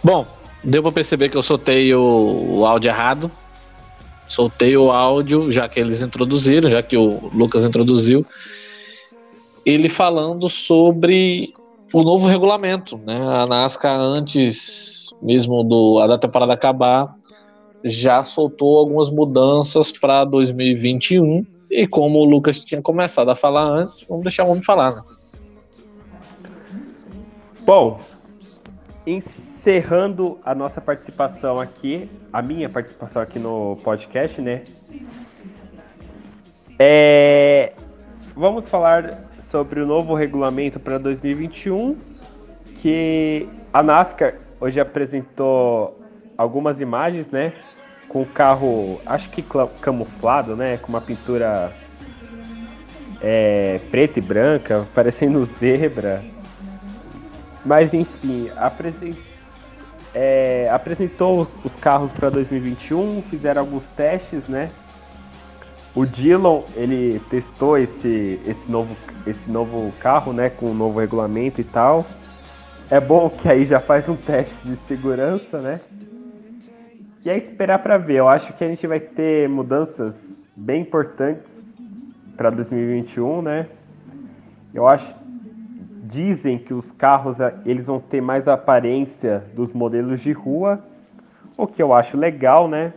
[0.06, 0.24] Bom,
[0.64, 3.32] deu pra perceber que eu soltei o, o áudio errado.
[4.28, 8.24] Soltei o áudio, já que eles introduziram, já que o Lucas introduziu.
[9.66, 11.56] Ele falando sobre
[11.92, 13.20] o novo regulamento, né?
[13.20, 17.16] A NASCAR antes mesmo do da temporada acabar
[17.84, 24.06] já soltou algumas mudanças para 2021 e como o Lucas tinha começado a falar antes,
[24.08, 25.02] vamos deixar o homem falar, né?
[27.66, 28.00] Bom,
[29.66, 34.62] encerrando a nossa participação aqui, a minha participação aqui no podcast, né?
[36.78, 37.74] É,
[38.36, 41.98] vamos falar sobre o novo regulamento para 2021,
[42.80, 46.00] que a NASCAR hoje apresentou
[46.38, 47.52] algumas imagens, né?
[48.08, 49.44] Com o carro, acho que
[49.82, 50.78] camuflado, né?
[50.78, 51.74] Com uma pintura
[53.20, 56.24] é, preta e branca, parecendo zebra.
[57.66, 59.18] Mas enfim, apresent,
[60.16, 64.72] é, apresentou os carros para 2021, fizeram alguns testes, né?
[65.94, 68.96] O Dillon, ele testou esse, esse, novo,
[69.28, 72.06] esse novo carro, né, com o novo regulamento e tal.
[72.90, 75.82] É bom que aí já faz um teste de segurança, né?
[77.26, 78.16] E é esperar para ver.
[78.16, 80.14] Eu acho que a gente vai ter mudanças
[80.56, 81.44] bem importantes
[82.38, 83.68] para 2021, né?
[84.74, 85.14] Eu acho
[86.16, 90.80] dizem que os carros eles vão ter mais a aparência dos modelos de rua,
[91.58, 92.94] o que eu acho legal, né?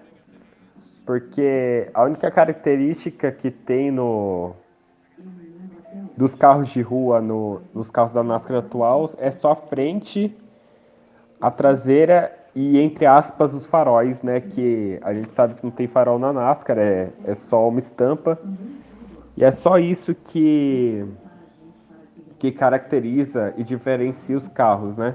[1.05, 4.53] Porque a única característica que tem no
[6.17, 10.37] dos carros de rua no, nos carros da NASCAR atual é só a frente,
[11.41, 14.41] a traseira e entre aspas os faróis, né?
[14.41, 18.39] Que a gente sabe que não tem farol na NASCAR, é, é só uma estampa.
[19.37, 21.05] E é só isso que
[22.39, 25.15] que caracteriza e diferencia os carros, né?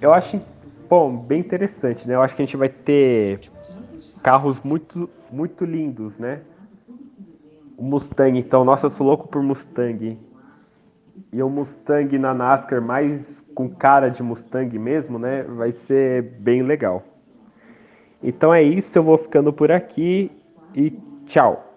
[0.00, 0.40] Eu acho,
[0.88, 2.14] bom, bem interessante, né?
[2.14, 3.40] Eu acho que a gente vai ter
[4.22, 6.40] carros muito, muito lindos, né?
[7.76, 10.18] O Mustang, então, nossa, eu sou louco por Mustang.
[11.32, 13.20] E o Mustang na NASCAR mais
[13.54, 15.42] com cara de Mustang mesmo, né?
[15.42, 17.02] Vai ser bem legal.
[18.22, 20.30] Então é isso, eu vou ficando por aqui
[20.74, 20.90] e
[21.26, 21.67] tchau.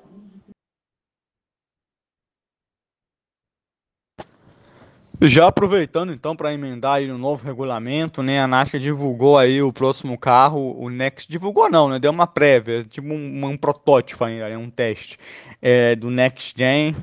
[5.24, 8.42] Já aproveitando então para emendar aí no novo regulamento, né?
[8.42, 11.32] A NASCAR divulgou aí o próximo carro, o Next.
[11.32, 12.00] Divulgou não, né?
[12.00, 14.58] Deu uma prévia, tipo um, um protótipo ainda, né?
[14.58, 15.20] um teste
[15.62, 16.96] é, do Next Gen.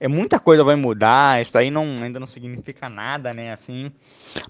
[0.00, 3.52] É muita coisa vai mudar, isso aí não, ainda não significa nada, né?
[3.52, 3.92] Assim,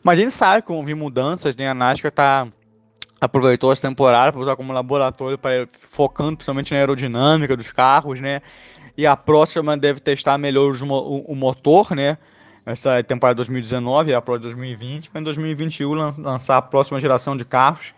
[0.00, 1.68] mas a gente sabe que vão vir mudanças, né?
[1.68, 2.46] A NASCAR tá
[3.20, 8.42] aproveitou essa temporada para usar como laboratório para focando principalmente na aerodinâmica dos carros, né?
[8.96, 12.16] E a próxima deve testar melhor o, o motor, né?
[12.72, 17.44] Essa temporada 2019 e a de 2020, para em 2021 lançar a próxima geração de
[17.44, 17.94] carros,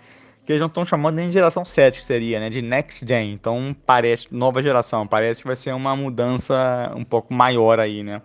[0.47, 3.33] que eles não estão chamando nem de geração 7, que seria, né, de Next Gen.
[3.33, 8.23] Então parece, nova geração, parece que vai ser uma mudança um pouco maior aí, né.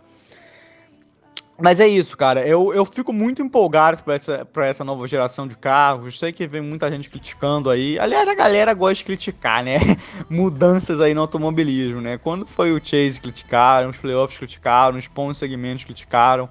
[1.57, 2.45] Mas é isso, cara.
[2.45, 6.19] Eu, eu fico muito empolgado para essa, pra essa nova geração de carros.
[6.19, 7.97] Sei que vem muita gente criticando aí.
[7.97, 9.77] Aliás, a galera gosta de criticar, né?
[10.29, 12.17] Mudanças aí no automobilismo, né?
[12.17, 16.49] Quando foi o Chase criticaram, os playoffs criticaram, os pontos segmentos criticaram,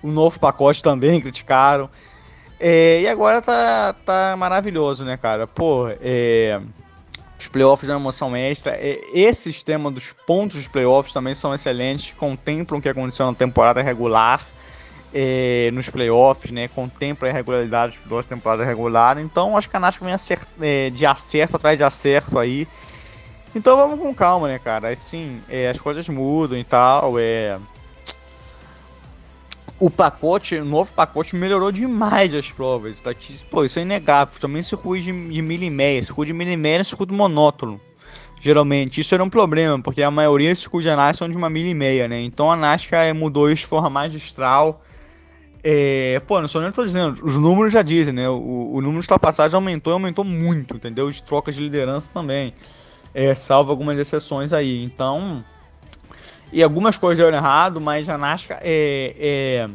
[0.00, 1.90] o novo pacote também criticaram.
[2.58, 5.46] É, e agora tá, tá maravilhoso, né, cara?
[5.46, 6.60] Pô, é,
[7.38, 8.78] os playoffs é uma emoção extra.
[9.12, 13.82] Esse sistema dos pontos dos playoffs também são excelentes, contemplam o que aconteceu na temporada
[13.82, 14.46] regular,
[15.12, 16.68] é, nos playoffs, né?
[16.68, 19.22] Contempla a regularidade das temporadas regulares.
[19.22, 22.66] Então acho que a NASCAR vem é, de acerto atrás de acerto aí.
[23.54, 24.90] Então vamos com calma, né, cara?
[24.90, 27.18] Assim, é, as coisas mudam e tal.
[27.18, 27.58] É,
[29.78, 33.00] o pacote, o novo pacote melhorou demais as provas.
[33.00, 33.10] Tá?
[33.50, 34.40] Pô, isso é inegável.
[34.40, 37.80] Também circuito de, de miliméia, circuito de miliméia é circuito monótono.
[38.40, 41.50] Geralmente, isso era um problema, porque a maioria dos circuitos de análise são de uma
[41.50, 42.20] milha e meia, né?
[42.20, 44.82] Então a NASCAR mudou isso de forma magistral.
[45.64, 48.28] É, pô, não sou nem tô dizendo, os números já dizem, né?
[48.28, 51.10] O, o número de ultrapassagens aumentou e aumentou muito, entendeu?
[51.10, 52.54] De trocas de liderança também.
[53.12, 54.84] É, salvo algumas exceções aí.
[54.84, 55.44] Então,
[56.52, 59.70] e algumas coisas deram errado, mas a NASCAR é, é,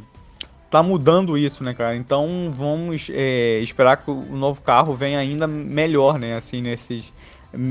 [0.69, 1.95] tá mudando isso, né, cara?
[1.95, 6.37] Então vamos é, esperar que o novo carro venha ainda melhor, né?
[6.37, 7.13] Assim, nesses.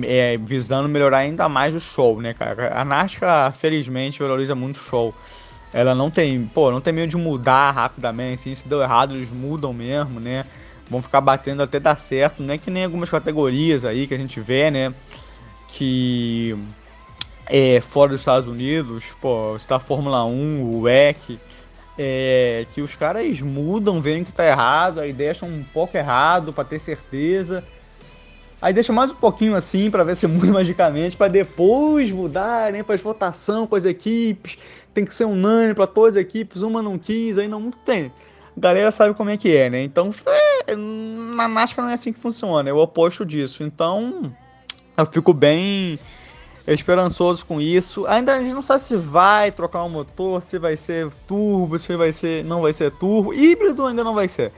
[0.02, 2.78] É, visando melhorar ainda mais o show, né, cara?
[2.78, 5.14] A NASCAR, felizmente, valoriza muito o show.
[5.72, 8.40] Ela não tem, pô, não tem medo de mudar rapidamente.
[8.40, 10.44] Assim, se deu errado, eles mudam mesmo, né?
[10.90, 12.42] Vão ficar batendo até dar certo.
[12.42, 14.92] Não é que nem algumas categorias aí que a gente vê, né?
[15.68, 16.54] Que
[17.50, 21.38] é, fora dos Estados Unidos, pô, está a Fórmula 1, o WEC,
[21.98, 26.64] É, que os caras mudam, veem que tá errado, aí deixam um pouco errado para
[26.64, 27.62] ter certeza.
[28.62, 32.82] Aí deixa mais um pouquinho assim para ver se muda magicamente, para depois mudar, né,
[32.82, 34.56] para as votação com as equipes.
[34.94, 38.12] Tem que ser unânime para todas as equipes, uma não quis, aí não tem.
[38.56, 39.82] A galera sabe como é que é, né?
[39.82, 40.10] Então,
[40.66, 43.62] é, na NASCAR não é assim que funciona, é o oposto disso.
[43.62, 44.32] Então,
[44.96, 45.98] eu fico bem
[46.66, 48.06] esperançoso com isso.
[48.06, 51.94] Ainda a gente não sabe se vai trocar um motor, se vai ser turbo, se
[51.96, 53.32] vai ser não vai ser turbo.
[53.32, 54.52] Híbrido ainda não vai ser.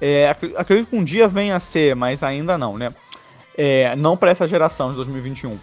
[0.00, 2.92] É, acredito que um dia venha a ser, mas ainda não, né?
[3.56, 5.58] É, não para essa geração de 2021.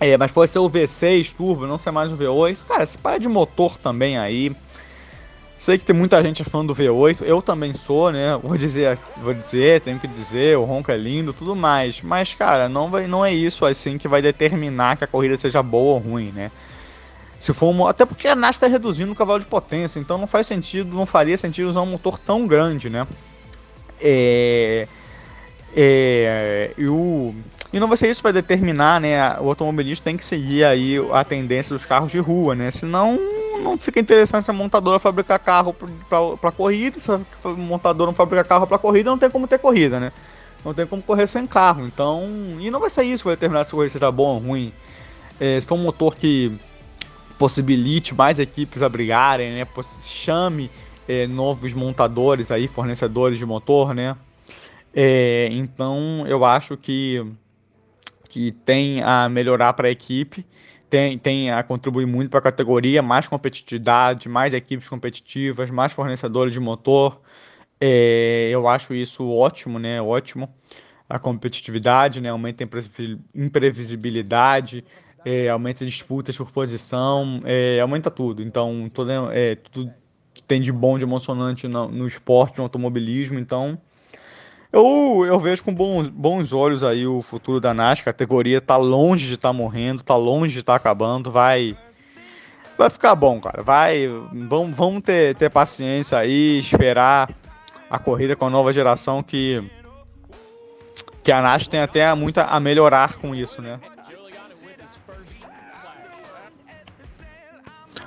[0.00, 2.58] É, mas pode ser o V6 turbo, não ser mais o V8.
[2.66, 4.54] Cara, se para de motor também aí.
[5.64, 8.36] Sei que tem muita gente fã do V8, eu também sou, né?
[8.42, 12.02] Vou dizer, vou dizer, tenho que dizer, o ronco é lindo, tudo mais.
[12.02, 15.62] Mas, cara, não, vai, não é isso assim que vai determinar que a corrida seja
[15.62, 16.50] boa ou ruim, né?
[17.38, 20.26] Se for um, até porque a NAS está reduzindo o cavalo de potência, então não
[20.26, 23.06] faz sentido, não faria sentido usar um motor tão grande, né?
[23.98, 24.86] É,
[25.74, 27.34] é, e, o,
[27.72, 29.18] e não vai ser isso que vai determinar, né?
[29.40, 32.70] O automobilista tem que seguir aí a tendência dos carros de rua, né?
[32.70, 33.18] Senão
[33.53, 35.74] não fica interessante se a montadora fabricar carro
[36.40, 37.20] para corrida, se a
[37.56, 40.12] montadora não fabricar carro para corrida, não tem como ter corrida, né?
[40.64, 41.86] Não tem como correr sem carro.
[41.86, 44.72] Então, e não vai ser isso vai determinar se a corrida seja boa ou ruim.
[45.38, 46.52] É, se for um motor que
[47.38, 49.66] possibilite mais equipes a brigarem, né?
[50.02, 50.70] Chame
[51.08, 54.16] é, novos montadores aí, fornecedores de motor, né?
[54.94, 57.24] É, então, eu acho que
[58.34, 60.44] que tem a melhorar para a equipe
[60.88, 66.52] tem, tem a contribuir muito para a categoria, mais competitividade, mais equipes competitivas, mais fornecedores
[66.52, 67.20] de motor.
[67.80, 70.00] É, eu acho isso ótimo, né?
[70.00, 70.48] Ótimo.
[71.08, 72.30] A competitividade, né?
[72.30, 72.68] Aumenta a
[73.34, 74.84] imprevisibilidade,
[75.24, 78.42] é, aumenta disputas por posição, é, aumenta tudo.
[78.42, 79.92] Então, todo, é, tudo
[80.32, 83.38] que tem de bom, de emocionante no, no esporte, no automobilismo.
[83.38, 83.78] Então,
[84.74, 88.10] eu, eu vejo com bons, bons olhos aí o futuro da NASCAR.
[88.10, 91.30] A categoria tá longe de estar tá morrendo, tá longe de estar tá acabando.
[91.30, 91.78] Vai
[92.76, 93.62] vai ficar bom, cara.
[93.62, 97.30] Vai, vamos, vamos ter, ter paciência aí, esperar
[97.88, 99.62] a corrida com a nova geração que
[101.22, 103.78] que a NASCAR tem até muito a melhorar com isso, né?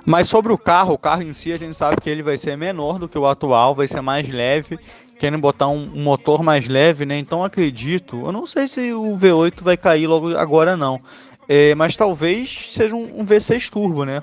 [0.05, 2.57] Mas sobre o carro, o carro em si a gente sabe que ele vai ser
[2.57, 4.77] menor do que o atual, vai ser mais leve
[5.17, 7.17] querem botar um, motor mais leve, né?
[7.17, 8.25] Então acredito.
[8.25, 10.99] Eu não sei se o V8 vai cair logo agora não,
[11.47, 14.21] é, mas talvez seja um, um V6 turbo, né?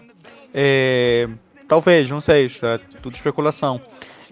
[0.53, 1.29] É,
[1.67, 3.81] talvez, não sei, é tudo especulação.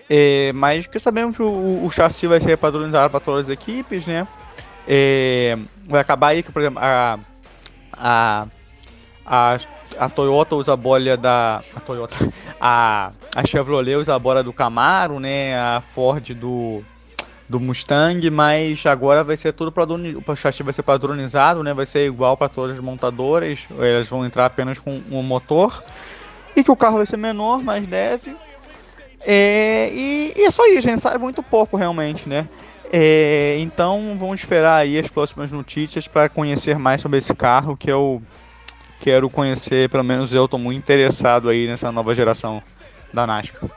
[0.08, 4.06] É, mas que sabemos que o, o chassi vai ser padronizado para todas as equipes,
[4.06, 4.26] né?
[4.86, 5.56] É,
[5.88, 7.18] vai acabar aí que, por exemplo, a,
[7.92, 8.46] a,
[9.24, 9.58] a
[9.98, 11.62] a Toyota usa a bolha da.
[11.74, 12.16] A Toyota.
[12.60, 15.58] A, a Chevrolet usa a bola do Camaro, né?
[15.58, 16.82] A Ford do,
[17.48, 20.24] do Mustang, mas agora vai ser tudo padronizado.
[20.26, 21.74] O chassi vai ser padronizado, né?
[21.74, 23.66] Vai ser igual para todas as montadoras.
[23.78, 25.82] Elas vão entrar apenas com um motor.
[26.54, 28.36] E que o carro vai ser menor, mais leve.
[29.24, 32.48] É, e, e é só isso, a gente sabe muito pouco realmente, né?
[32.92, 37.90] É, então vamos esperar aí as próximas notícias para conhecer mais sobre esse carro, que
[37.90, 38.20] é o
[39.02, 42.62] quero conhecer, pelo menos eu estou muito interessado aí nessa nova geração
[43.12, 43.68] da NASCAR.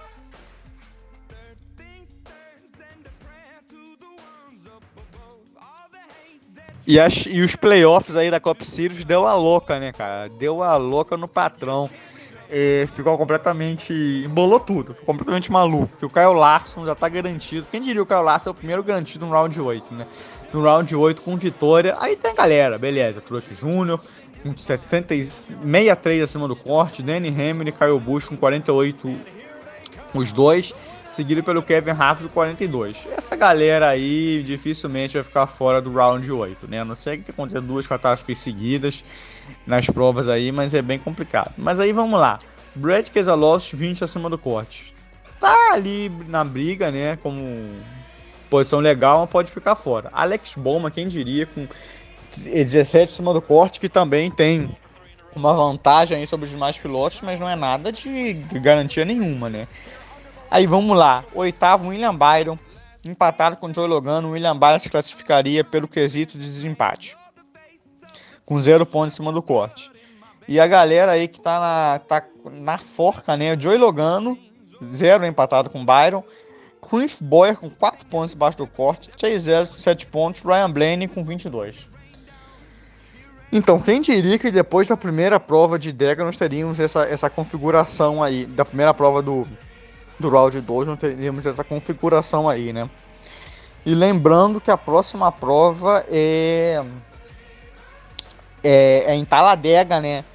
[6.86, 10.30] E, as, e os playoffs aí da Cop Series deu a louca, né, cara?
[10.30, 11.89] Deu a louca no patrão.
[12.47, 13.91] É, ficou completamente.
[13.91, 15.97] embolou tudo, ficou completamente maluco.
[15.97, 17.65] Que o Kyle Larson já tá garantido.
[17.71, 20.05] Quem diria o Kyle Larson é o primeiro garantido no round 8, né?
[20.53, 21.95] No round 8 com vitória.
[21.99, 23.19] Aí tem a galera, beleza.
[23.19, 23.99] Truck Júnior,
[24.45, 29.11] com 63 acima do corte, Danny Hamlin e Kyle Busch com 48
[30.13, 30.71] os dois,
[31.11, 32.95] seguido pelo Kevin Harvick com 42.
[33.17, 36.81] Essa galera aí dificilmente vai ficar fora do round 8, né?
[36.81, 39.03] A não sei que aconteça duas catástrofes seguidas
[39.65, 41.53] nas provas aí, mas é bem complicado.
[41.57, 42.39] Mas aí vamos lá.
[42.75, 44.93] Brad Keselowski 20 acima do corte.
[45.39, 47.41] Tá ali na briga, né, como
[48.49, 50.09] posição legal, mas pode ficar fora.
[50.13, 51.67] Alex Bowman, quem diria, com
[52.39, 54.69] 17 em cima do corte, que também tem
[55.36, 59.67] uma vantagem sobre os demais pilotos, mas não é nada de garantia nenhuma, né?
[60.49, 62.57] Aí vamos lá, oitavo William Byron,
[63.03, 67.17] empatado com Joe Logano, William Byron se classificaria pelo quesito de desempate,
[68.45, 69.91] com zero pontos em cima do corte.
[70.47, 73.59] E a galera aí que tá na, tá na forca, né?
[73.59, 74.38] Joey Logano,
[74.83, 76.23] zero empatado com Byron.
[76.88, 79.09] Cliff Boyer com 4 pontos embaixo do corte.
[79.17, 80.43] Chase Elliott com 7 pontos.
[80.43, 81.89] Ryan Blaney com 22.
[83.56, 88.22] Então, quem diria que depois da primeira prova de Dega nós teríamos essa, essa configuração
[88.22, 89.47] aí, da primeira prova do,
[90.20, 92.89] do round 2 não teríamos essa configuração aí, né?
[93.86, 96.84] E lembrando que a próxima prova é,
[98.62, 100.26] é, é em Taladega, né?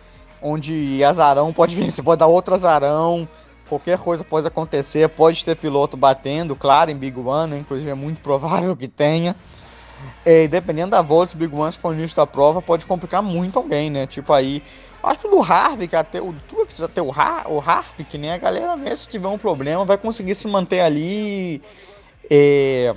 [0.40, 3.28] Onde azarão pode vencer, pode dar outro azarão,
[3.68, 7.58] qualquer coisa pode acontecer, pode ter piloto batendo, claro, em Big One, né?
[7.58, 9.36] inclusive é muito provável que tenha.
[10.24, 13.90] É, dependendo da volta, se Big One for início da prova, pode complicar muito alguém,
[13.90, 14.06] né?
[14.06, 14.62] Tipo aí,
[15.02, 18.34] acho que do Harvick até o tu precisa ter o, Har, o Harvick, né?
[18.34, 21.62] A galera mesmo se tiver um problema vai conseguir se manter ali
[22.30, 22.94] é,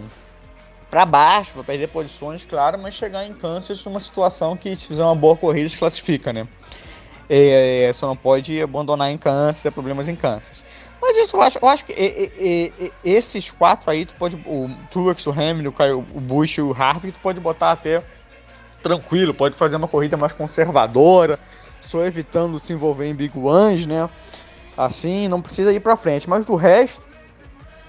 [0.90, 5.04] para baixo, vai perder posições, claro, mas chegar em Kansas numa situação que se fizer
[5.04, 6.48] uma boa corrida se classifica, né?
[7.30, 10.64] É, só não pode abandonar em Kansas, ter problemas em Kansas.
[11.06, 14.38] Mas isso eu acho, eu acho que e, e, e, esses quatro aí, tu pode.
[14.46, 18.02] O Truex, o Hamilton, o Bush e o Harvick, tu pode botar até
[18.82, 21.38] tranquilo, pode fazer uma corrida mais conservadora,
[21.82, 24.10] só evitando se envolver em Big Ones, né?
[24.78, 26.30] Assim, não precisa ir pra frente.
[26.30, 27.04] Mas do resto,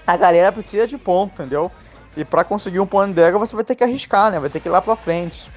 [0.05, 1.71] a galera precisa de ponto, entendeu?
[2.17, 4.41] E para conseguir um ponto de dega, você vai ter que arriscar, né?
[4.41, 5.49] Vai ter que ir lá para frente.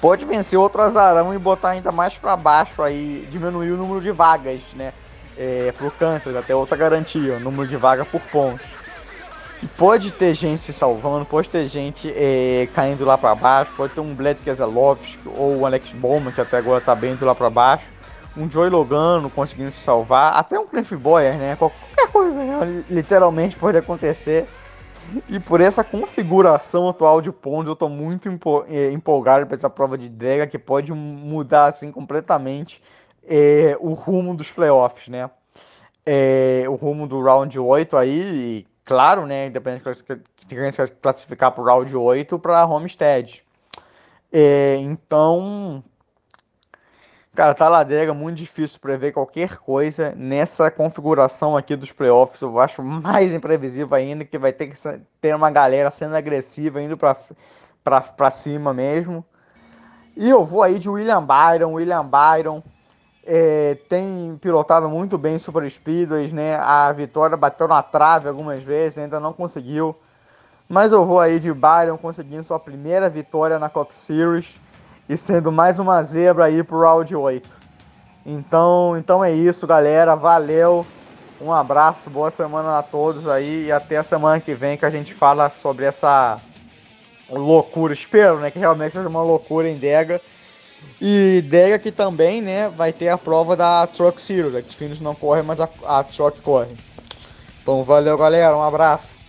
[0.00, 4.10] Pode vencer outro azarão e botar ainda mais para baixo aí, diminuir o número de
[4.10, 4.94] vagas, né?
[5.36, 8.66] É, pro Kansas, até outra garantia, o número de vagas por pontos.
[9.62, 13.94] E pode ter gente se salvando, pode ter gente é, caindo lá para baixo, pode
[13.94, 17.34] ter um Bled Keselowski ou o Alex Bowman, que até agora tá bem indo lá
[17.34, 17.84] para baixo.
[18.36, 21.54] Um Joey Logano conseguindo se salvar, até um Cliff Boyer, né?
[21.54, 22.40] Qualquer coisa
[22.90, 24.48] literalmente pode acontecer.
[25.28, 28.28] E por essa configuração atual de pontos, eu estou muito
[28.68, 32.82] é, empolgado para essa prova de drega que pode mudar assim completamente
[33.24, 35.30] é, o rumo dos playoffs, né?
[36.04, 39.46] É, o rumo do round 8 aí, claro, né?
[39.46, 39.84] Independente
[40.46, 43.44] de classificar para o round 8 para Homestead.
[44.32, 45.84] É, então,
[47.34, 52.42] Cara, tá ladeira, muito difícil prever qualquer coisa nessa configuração aqui dos playoffs.
[52.42, 54.76] Eu acho mais imprevisível ainda, que vai ter que
[55.18, 59.24] ter uma galera sendo agressiva, indo pra cima mesmo.
[60.14, 61.72] E eu vou aí de William Byron.
[61.72, 62.62] William Byron
[63.24, 66.56] é, tem pilotado muito bem Super Speedways, né?
[66.56, 69.96] A vitória bateu na trave algumas vezes, ainda não conseguiu.
[70.68, 74.60] Mas eu vou aí de Byron conseguindo sua primeira vitória na Cup Series
[75.08, 77.48] e sendo mais uma zebra aí pro round 8.
[78.24, 80.14] Então, então é isso, galera.
[80.16, 80.86] Valeu.
[81.40, 84.90] Um abraço, boa semana a todos aí e até a semana que vem que a
[84.90, 86.40] gente fala sobre essa
[87.28, 87.92] loucura.
[87.92, 90.20] Espero, né, que realmente seja uma loucura em Dega.
[91.00, 94.54] E Dega que também, né, vai ter a prova da Truck Series.
[94.54, 96.76] A Xfinity não corre, mas a, a Truck corre.
[97.62, 98.56] Então, valeu, galera.
[98.56, 99.21] Um abraço.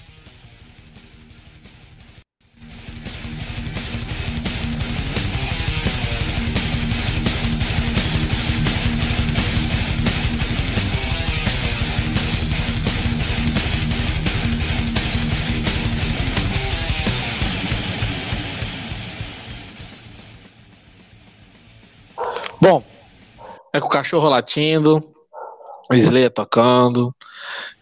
[23.94, 27.14] Cachorro latindo, o tocando,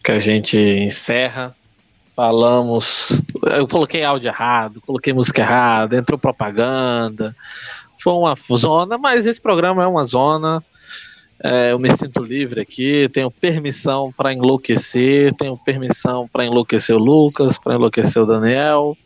[0.04, 1.56] que a gente encerra.
[2.14, 3.22] Falamos.
[3.56, 7.34] Eu coloquei áudio errado, coloquei música errada, entrou propaganda.
[8.02, 10.62] Foi uma zona, mas esse programa é uma zona.
[11.42, 16.98] É, eu me sinto livre aqui, tenho permissão para enlouquecer, tenho permissão para enlouquecer o
[16.98, 18.96] Lucas, para enlouquecer o Daniel,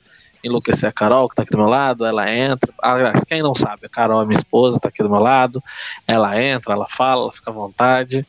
[0.42, 2.72] enlouquecer a Carol, que tá aqui do meu lado, ela entra.
[2.82, 5.62] Aliás, quem não sabe, a Carol é minha esposa, tá aqui do meu lado.
[6.06, 8.26] Ela entra, ela fala, ela fica à vontade.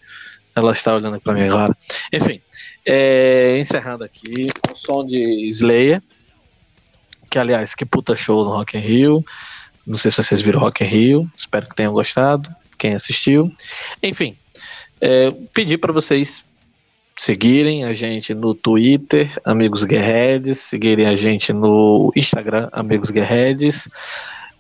[0.55, 1.77] Ela está olhando para mim agora.
[2.11, 2.41] Enfim,
[2.85, 6.01] é, encerrando aqui, o som de Slayer,
[7.29, 9.25] que aliás, que puta show no Rock in Rio.
[9.85, 13.51] Não sei se vocês viram Rock in Rio, espero que tenham gostado, quem assistiu.
[14.01, 14.35] Enfim,
[14.99, 16.43] é, pedir para vocês
[17.17, 23.89] seguirem a gente no Twitter, Amigos Guerredes, seguirem a gente no Instagram, Amigos Guerredes.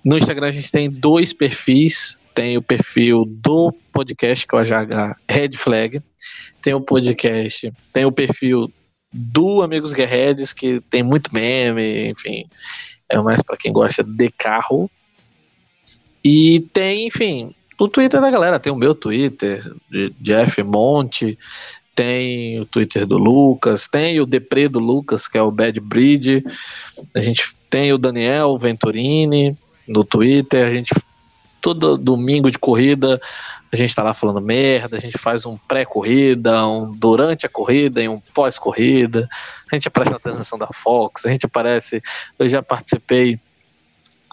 [0.03, 4.61] No Instagram a gente tem dois perfis, tem o perfil do podcast, que é o
[4.61, 6.01] AJH Red Flag,
[6.61, 8.71] tem o podcast, tem o perfil
[9.13, 12.45] do Amigos Guerredes, que tem muito meme, enfim,
[13.09, 14.89] é mais para quem gosta de carro.
[16.23, 21.37] E tem, enfim, o Twitter da galera, tem o meu Twitter, de Jeff Monte,
[21.97, 26.43] tem o Twitter do Lucas, tem o Depre do Lucas, que é o Bad Bridge,
[27.15, 30.93] a gente tem o Daniel Venturini no Twitter, a gente
[31.59, 33.19] todo domingo de corrida
[33.71, 38.01] a gente tá lá falando merda, a gente faz um pré-corrida, um durante a corrida
[38.01, 39.27] e um pós-corrida,
[39.71, 42.01] a gente aparece na transmissão da Fox, a gente aparece,
[42.39, 43.39] eu já participei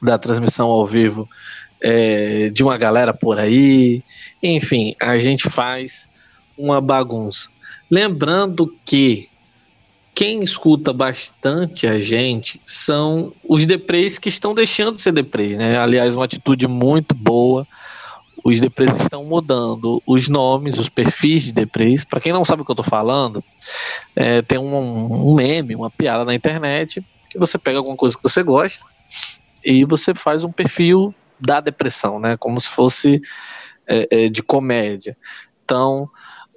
[0.03, 1.29] da transmissão ao vivo
[1.81, 4.03] é, de uma galera por aí,
[4.43, 6.09] enfim, a gente faz
[6.57, 7.54] uma bagunça.
[7.95, 9.29] Lembrando que
[10.13, 15.79] quem escuta bastante a gente são os deprês que estão deixando de ser deprês, né?
[15.79, 17.65] Aliás, uma atitude muito boa.
[18.45, 22.05] Os deprês estão mudando os nomes, os perfis de deprês.
[22.05, 23.45] Para quem não sabe o que eu estou falando,
[24.17, 28.23] é, tem um, um meme, uma piada na internet, que você pega alguma coisa que
[28.25, 28.85] você gosta
[29.65, 32.37] e você faz um perfil da depressão, né?
[32.37, 33.21] Como se fosse
[33.87, 35.17] é, é, de comédia.
[35.65, 36.11] Então,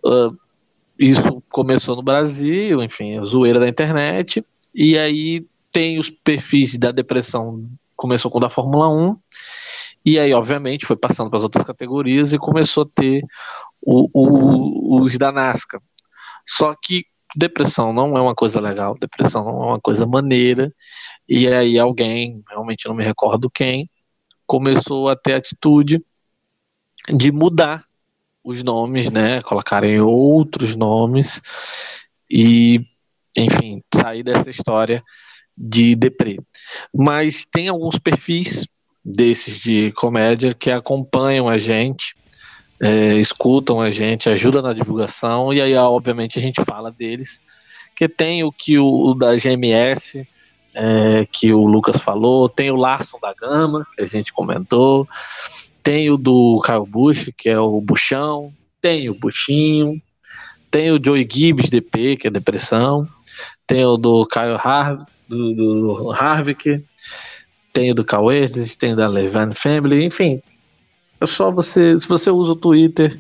[0.04, 0.36] uh,
[1.00, 4.44] isso começou no Brasil, enfim, zoeira da internet,
[4.74, 9.18] e aí tem os perfis da depressão, começou com o da Fórmula 1,
[10.06, 13.22] e aí, obviamente, foi passando para as outras categorias e começou a ter
[13.82, 15.82] o, o, os da NASCAR.
[16.46, 20.74] Só que depressão não é uma coisa legal, depressão não é uma coisa maneira,
[21.28, 23.90] e aí alguém, realmente não me recordo quem,
[24.46, 26.02] começou a ter atitude
[27.10, 27.86] de mudar
[28.48, 29.42] os nomes, né?
[29.42, 31.42] Colocarem outros nomes
[32.32, 32.80] e,
[33.36, 35.04] enfim, sair dessa história
[35.56, 36.40] de deprê.
[36.96, 38.66] Mas tem alguns perfis
[39.04, 42.16] desses de comédia que acompanham a gente,
[42.82, 47.42] é, escutam a gente, ajudam na divulgação, e aí, obviamente, a gente fala deles.
[47.98, 50.26] Que tem o que o, o da GMS,
[50.74, 55.06] é, que o Lucas falou, tem o Larson da Gama, que a gente comentou,
[55.88, 58.52] tem o do Caio Bush, que é o Buchão.
[58.82, 60.02] Tem o Buchinho.
[60.70, 63.08] Tem o Joey Gibbs, DP, que é depressão.
[63.66, 66.84] Tem o do Caio Har do, do Harvick.
[67.72, 70.04] Tem o do Cauê, tem o da Levan Family.
[70.04, 70.42] Enfim,
[71.22, 71.96] é só você.
[71.96, 73.18] Se você usa o Twitter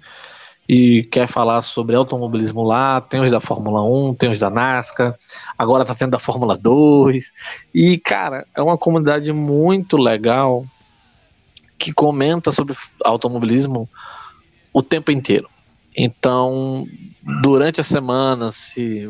[0.67, 5.15] e quer falar sobre automobilismo lá, tem os da Fórmula 1, tem os da NASCAR,
[5.57, 7.31] agora tá tendo da Fórmula 2.
[7.73, 10.65] E, cara, é uma comunidade muito legal
[11.77, 13.89] que comenta sobre automobilismo
[14.73, 15.49] o tempo inteiro.
[15.95, 16.85] Então,
[17.41, 19.09] durante a semana, se,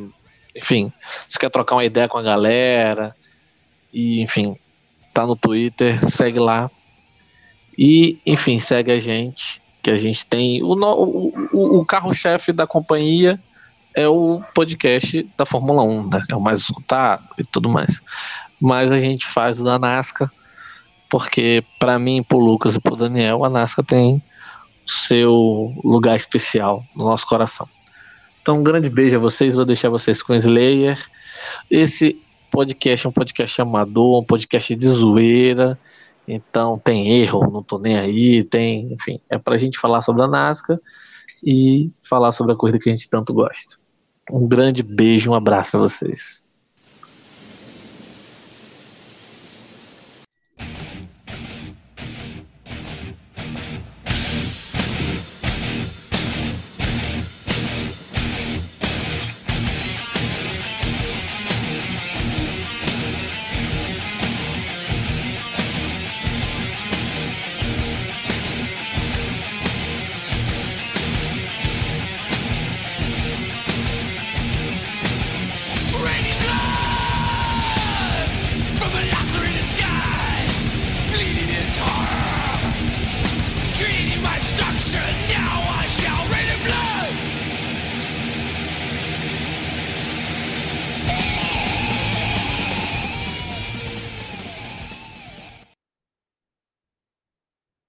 [0.56, 0.92] enfim,
[1.28, 3.16] se quer trocar uma ideia com a galera,
[3.92, 4.56] e, enfim,
[5.14, 6.70] tá no Twitter, segue lá.
[7.78, 10.64] E, enfim, segue a gente, que a gente tem.
[10.64, 13.40] O, o, o carro-chefe da companhia
[13.96, 16.22] é o podcast da Fórmula 1, né?
[16.30, 18.02] É o mais escutado e tudo mais.
[18.60, 20.32] Mas a gente faz o da NASCAR
[21.10, 24.22] porque para mim, pro Lucas e pro Daniel, a Nasca tem
[24.86, 27.68] seu lugar especial no nosso coração.
[28.42, 30.98] Então, um grande beijo a vocês, vou deixar vocês com Slayer.
[31.70, 35.78] Esse podcast é um podcast amador, um podcast de zoeira,
[36.26, 40.28] então tem erro, não tô nem aí, tem, enfim, é pra gente falar sobre a
[40.28, 40.80] Nasca
[41.44, 43.76] e falar sobre a corrida que a gente tanto gosta.
[44.32, 46.47] Um grande beijo, um abraço a vocês.